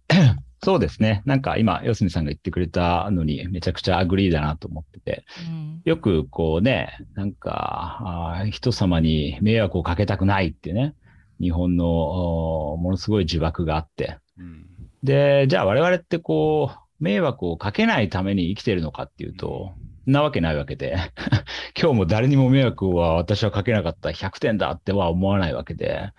[0.66, 1.22] そうですね。
[1.26, 7.99] なんか今、四角さんが言ってくれたのにめちゃくちゃ agree だなと思ってて、うん、よくこうね、なんか
[8.41, 10.95] あ、人様に迷惑をかけたくないってね、
[11.39, 14.66] 日本のものすごい呪縛があって、うん、
[15.03, 19.76] で、じゃあ我々ってこう、迷惑をかけないために生きてるのかっていうと、
[20.06, 20.95] なわけないわけで、
[21.80, 26.12] 今日も誰にも迷惑は私はかけなかった100点だっては思わないわけで、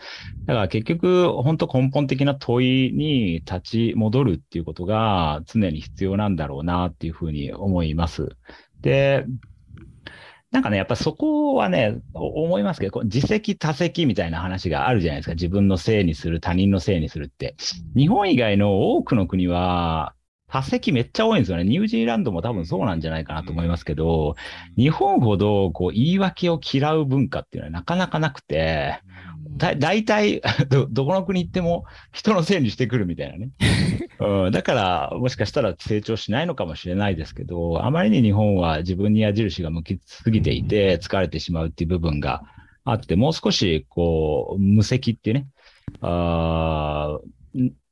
[0.47, 8.37] だから結局、本当根本的な問いに立ち戻るっていうことが常に必要なんだろうなっていうふうに思います。
[8.81, 9.25] で、
[10.53, 15.35] なんかね、やっぱそこはね、思いますけど、自責他責みたいな話があるじゃないですか。
[15.35, 17.57] 自分のせいにする、他人のせいにするって。
[17.97, 20.15] 日本以外の多くの国は、
[20.49, 21.65] 多席めっちゃ多いんですよね。
[21.65, 24.37] ニュージーランドも多分そうなんじゃないかなと思いますけど、
[24.77, 29.01] 日本ほどこう言い訳を嫌う文化っていうのはなかなかなくて、
[29.57, 30.41] だ大体
[30.71, 33.51] ど、どこの国行っても人のせいにしてくるみたいなね。
[34.21, 42.43] うん、だから、もしかしたら成長しないのかもしれないですけど、あまりに日本は自分に矢印が向きすぎていて疲れてしまうっていう部分が
[42.85, 45.49] あって、もう少しこう、無責ってね、
[46.01, 47.19] あ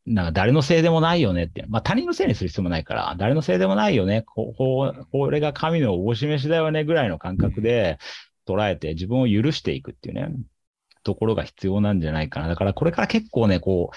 [0.07, 7.98] なんか誰のせいでもないよねって、まあ他人のせいにする必要もないから、誰のせいでもないよね、こここれが神のお示しだよねぐらいの感覚で
[8.46, 10.28] 捉えて自分を許していくっていうね、
[11.05, 12.48] ところが必要なんじゃないかな。
[12.48, 13.96] だからこれから結構ね、こう、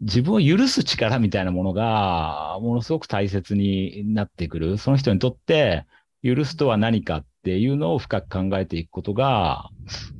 [0.00, 4.76] 自分を許す力みたいなものが、ものすごく大切になってくる。
[4.78, 5.84] その人にとって、
[6.22, 9.70] 許すとは何かっていうのを深く考えていくことが、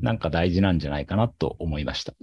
[0.00, 2.14] なんか大事なんじゃないかなと思いました。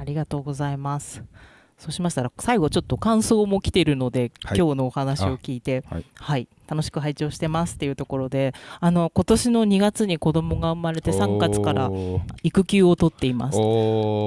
[0.00, 1.22] ありがとうございます。
[1.80, 11.90] そうしましたら最後ちょっと感想も来てるので、はい、今日のお話を聞いて、はい、はい、楽しく拝聴してますっていうところであの今年の2月に子供が生まれて3月から
[12.42, 13.56] 育休を取っています。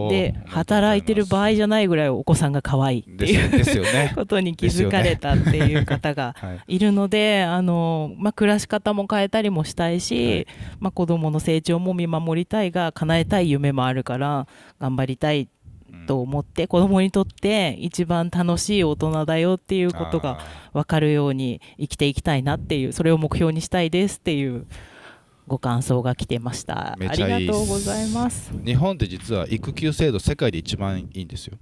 [0.10, 6.36] で働いてる場合じゃないぐらいお子さんが可愛いっていうね、 ことに気づかれたっていう方が
[6.68, 10.48] いるので、あのまあ、暮らし方も変えたりもしたいし、はい。
[10.80, 14.48] まあ、子供の成長も見守りたいが叶えたい夢もあるから
[14.80, 15.48] 頑張りたい
[16.08, 20.40] と思って、子供にとって一番楽しい大人だよっていうことが
[20.74, 24.66] 分かるように生きていきたいなっていうそれを目標にしたいですっていう
[25.48, 26.94] ご感想が来てました。
[26.94, 28.52] ありがとうございます。
[28.66, 31.58] 日本って実は育休制度世界で一番いいんですよ。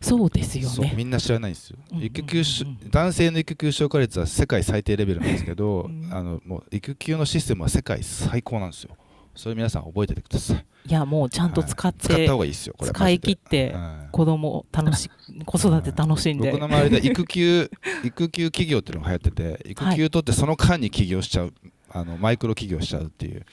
[0.00, 0.94] そうですよね。
[0.96, 2.42] みんな知らないんですよ、育休
[2.90, 8.96] 男性の育休消化率は世界最低レベルなんですけど、あのもう育休のシステムは世界最高なんですよ
[9.34, 10.66] それ皆さん覚えててください。
[10.84, 13.74] いやもうちゃんと使って、はい、使った方がいいですよこれ使い切って
[14.10, 15.08] 子供楽し
[15.46, 17.70] 子育て楽しんで、僕の周りで 育休
[18.04, 21.54] 育休企業っていうのが流行ってて育休取ってその間に起業しちゃう
[21.90, 23.44] あのマイクロ企業しちゃうっていう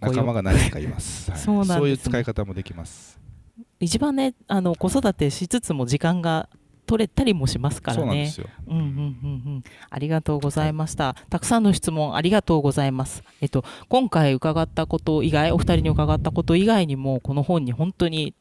[0.00, 3.20] 仲間が何人かいます、はい、そう、ね、そういう使い方もできます。
[3.80, 6.48] 一番ねあの子育てしつつも時間が
[6.94, 8.32] 取れたりもしますからね。
[8.68, 8.96] うんうんうんう
[9.58, 9.64] ん。
[9.90, 11.16] ありがとうございました。
[11.28, 13.24] たくさんの質問ありがとうございます。
[13.40, 18.34] えっと今回伺ったこと以外、お二人に伺ったこと以外にもこの本に本当に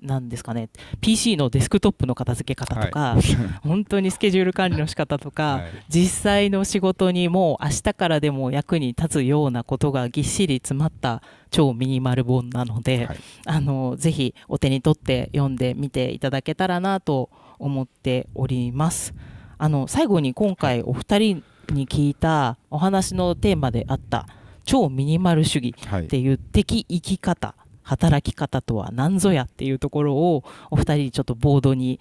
[0.00, 0.68] なんですかね
[1.00, 3.22] PC のデスクトップの片付け方とか、はい、
[3.66, 17.47] 本当にスケジュール管理の仕方とか、はい、実際の仕事にもう明日からでも役に立つようなことがぎっしり詰まった超ミニマル本なので、はい、あのぜひお手に取って読んでみていただけたらなと思
[17.82, 19.14] っております。
[19.58, 24.26] あの最後に今回お二人に聞いたお話のテーマであった
[24.64, 32.00] 超ミニマル主義っていう敵生き方、働き方とは何ぞやっていうところをお二人にちょっとボードに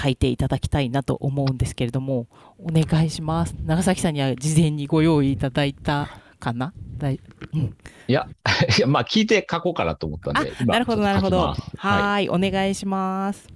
[0.00, 2.26] 書いていただきたいなと思うんですけれども
[2.58, 3.54] お願いします。
[3.64, 6.72] 長崎さんには事前にご用意いただいたかな？
[6.96, 7.20] だい、
[7.54, 7.76] うん、
[8.08, 8.26] いや
[8.78, 11.54] いやまあ聞いて書こうかなと思ったんでなるほどなるほど。
[11.76, 13.48] はいお願いします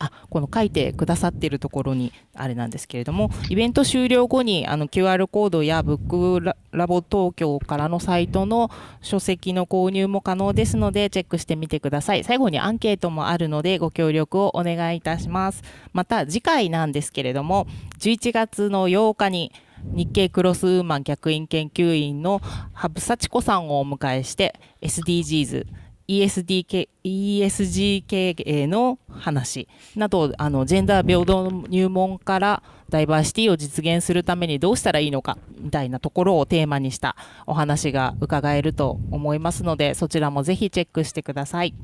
[0.00, 8.70] あこの書いてくださっているところにあれなんですけれどもイベント終了後にあの QR コードやブックラボ東京からのサイトの
[9.02, 12.24] 書籍の購入も可能ですのでチェックしてみてください。
[12.24, 15.62] 最後にアンケートもあるのでご協力をお願いいたします。
[15.92, 17.66] また次回なんですけれども
[17.98, 19.52] 11月の8日に
[19.84, 22.40] 日経クロスウーマン客員研究員の
[22.72, 25.66] 羽生幸子さんをお迎えして SDGs
[26.10, 29.68] ESD ESG 経営の話。
[29.94, 37.14] などあのジェンダー平等入門からダイバーシティを実現するためにどうしたらいいのかみたいなところをテーマにした
[37.46, 41.74] お話が伺えると思いますのでそちらもぜひチェックしてください。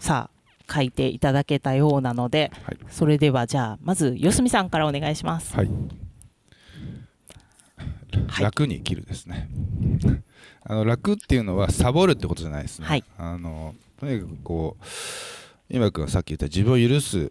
[0.00, 5.70] さあ書いていただけたようなので、はい、それではじゃあまず四隅さんからお願いします、はい、
[8.40, 9.48] 楽に生きるですね
[10.68, 14.84] あの楽っていうのはサボるってことじゃないですね、はい、あのとにかくこう
[15.68, 17.30] 今君がさっき言った自分を許す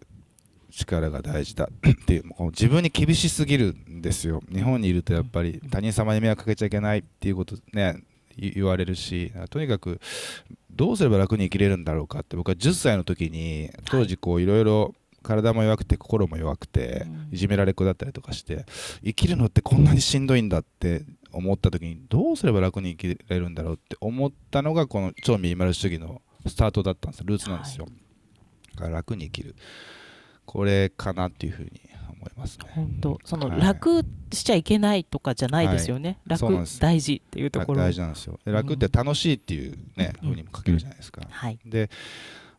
[0.70, 4.42] 力が大事だっていうもう自分に厳しすぎるんですよ。
[4.52, 8.02] 日本にいるとやっぱり他人様に迷惑かけちゃいけないっていうことね
[8.36, 10.00] 言われるしとにかく
[10.70, 18.66] どうすれば楽に生きれるんだろうかって僕は10歳の時に当時こういろいろ体も弱くて心も弱くていじめられっ子だったりとかして
[19.02, 21.02] 生きるのってこんなにしんどいんだって
[21.36, 29.54] 思った時にどうすれば楽に生きれるんだろうって思ったのがこの超ミニマル主義のスタートだったんですルーツなんですよ、はい、だから楽に生きる。
[30.46, 31.70] これかなっていうふうに
[32.08, 32.70] 思いますね。
[32.72, 37.80] 本当その楽しちゃいけないとかじゃないですよね、はい、楽大事っていうところ。
[37.80, 38.38] 大事なんですよ。
[38.44, 41.28] 楽って楽しいっていうね、うん、ふうにも書けるじゃないですか、うん。
[41.28, 41.90] はい、で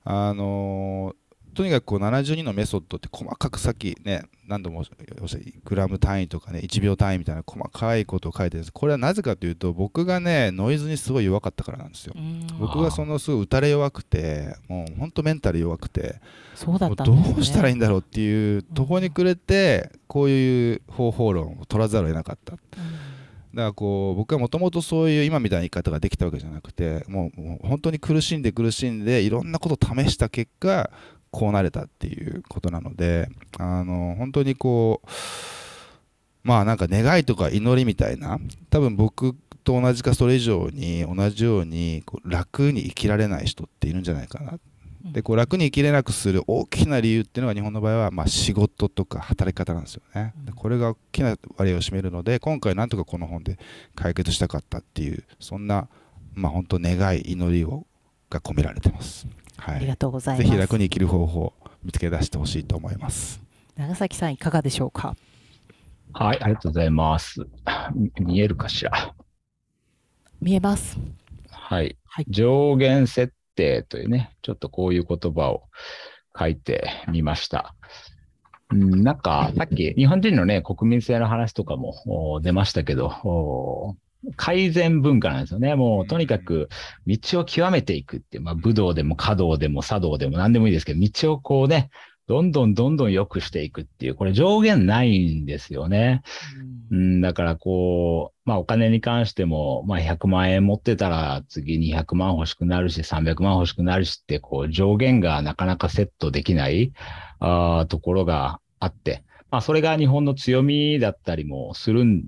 [0.03, 1.26] あのー
[1.58, 4.84] とにかくこう72のメソッドって細かくさっきね何度も
[5.66, 8.72] グラム単位とかね1秒単位みたいな細かいことを書いてるんです。
[8.72, 12.14] これはなぜかというと僕がねノイズにすごい弱かったからなんですよ。
[12.60, 16.21] 僕がそのすごい打たれ弱くてもうほんとメンタル弱くて
[16.54, 22.62] そうだった、ね、どうしたらいいんだろうっていうとこにくれてこういう方法論を取らざるを得なかった、だか
[23.54, 30.92] らこう僕はもともとそういう今みたいな言い方ができたわけじゃなくてもうもう本当に苦しんで苦しんでいろんなことを試した結果
[31.32, 35.08] こうなれたっていうことなのであの本当にこう
[36.43, 38.39] まあなんか願いとか祈りみたいな
[38.70, 44.59] 多分僕と同じかそれ以上に同じようにこう楽に生きられない人っているんじゃないかな
[45.12, 50.33] でこう楽に生きれなくする大きな理由っていうのが日本の場合はまあ仕事とか働き方なんですよね。
[50.45, 53.58] でこれが大きな割合を占めるので今回なんとかこの本で
[53.95, 55.87] 解決したかったっていうそんな
[56.33, 57.86] まあ本当願い祈りを
[58.29, 59.28] が込められてます。
[59.58, 60.47] はい、ありがとうございます。
[60.47, 61.54] ぜひ楽に生きる方法を
[61.84, 63.42] 見つけ出してほしいと思います。
[63.75, 65.16] 長崎さんいかがでしょうか？
[66.13, 67.46] はい、ありがとうございます。
[68.20, 69.13] 見えるかしら？
[70.42, 70.97] 見えます。
[71.50, 71.97] はい。
[72.05, 75.63] はい、上限設定というね、ちょっとこういう言葉を
[76.38, 77.75] 書いてみました。
[78.70, 83.96] うん、なんか、さっき日本人のね、国民性の話とかも出ましたけど、
[84.35, 85.75] 改善文化なんですよね。
[85.75, 86.69] もうとにかく
[87.05, 91.89] 道を極めていくっていう、まあ武道でも華道でも茶道でも何でもいいですけど、道をこうね、
[92.27, 96.23] どんどんどんどん良くしていくっていう、これ上限ないんですよね。
[96.91, 106.91] うん、だからこう、まあお金に関しても、まあ100万円持ってたら次200万欲しくなるし、300万欲しくなるしって、こう上限がなかなかセットできない
[107.39, 112.25] あところがあって、まあそれが日本の強みだったりもするん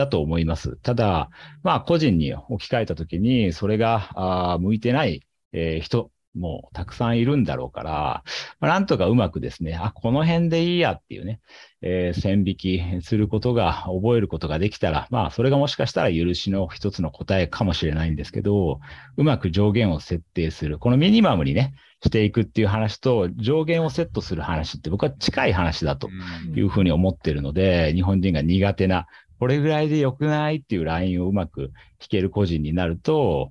[0.00, 0.76] だと思います。
[0.76, 1.30] ただ、
[1.62, 5.22] まあ個人に置き換えたときに、それがあ向いてない、
[5.52, 8.22] えー、人もたくさんいるんだろうから、
[8.60, 11.40] まあ、なんとかうまくですね、あ、この辺でいいやっていうね、
[11.82, 18.80] えー、線引きすることが、覚えることができたら、まあ、それがもしかしたら許しの一つの答えかもしれないんですけど、
[19.16, 20.78] うまく上限を設定する。
[20.78, 26.08] このミニマムにね、していくっていう話と、上限をセットする話って僕は近い話だと
[26.54, 29.06] いうふうに思ってるので、日本人が苦手な
[29.40, 33.50] これぐらいで良くないっていうラインをうまく弾ける個人になると、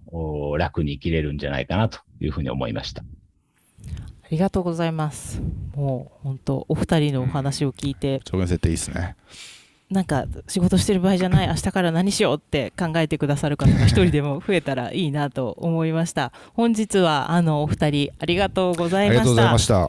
[0.59, 3.01] 楽に生きれるんじゃないかなというふうに思いました。
[3.01, 5.41] ありがとうございます。
[5.75, 8.21] もう本当、お二人のお話を聞いて。
[8.23, 9.15] 設定いいですね。
[9.89, 19.87] なんか仕事してる場合じゃない明日から何しようって考えてくださる方が一人でも増えたらいいなと思いました本日はあのお二人ありがとうございましたありがとうございました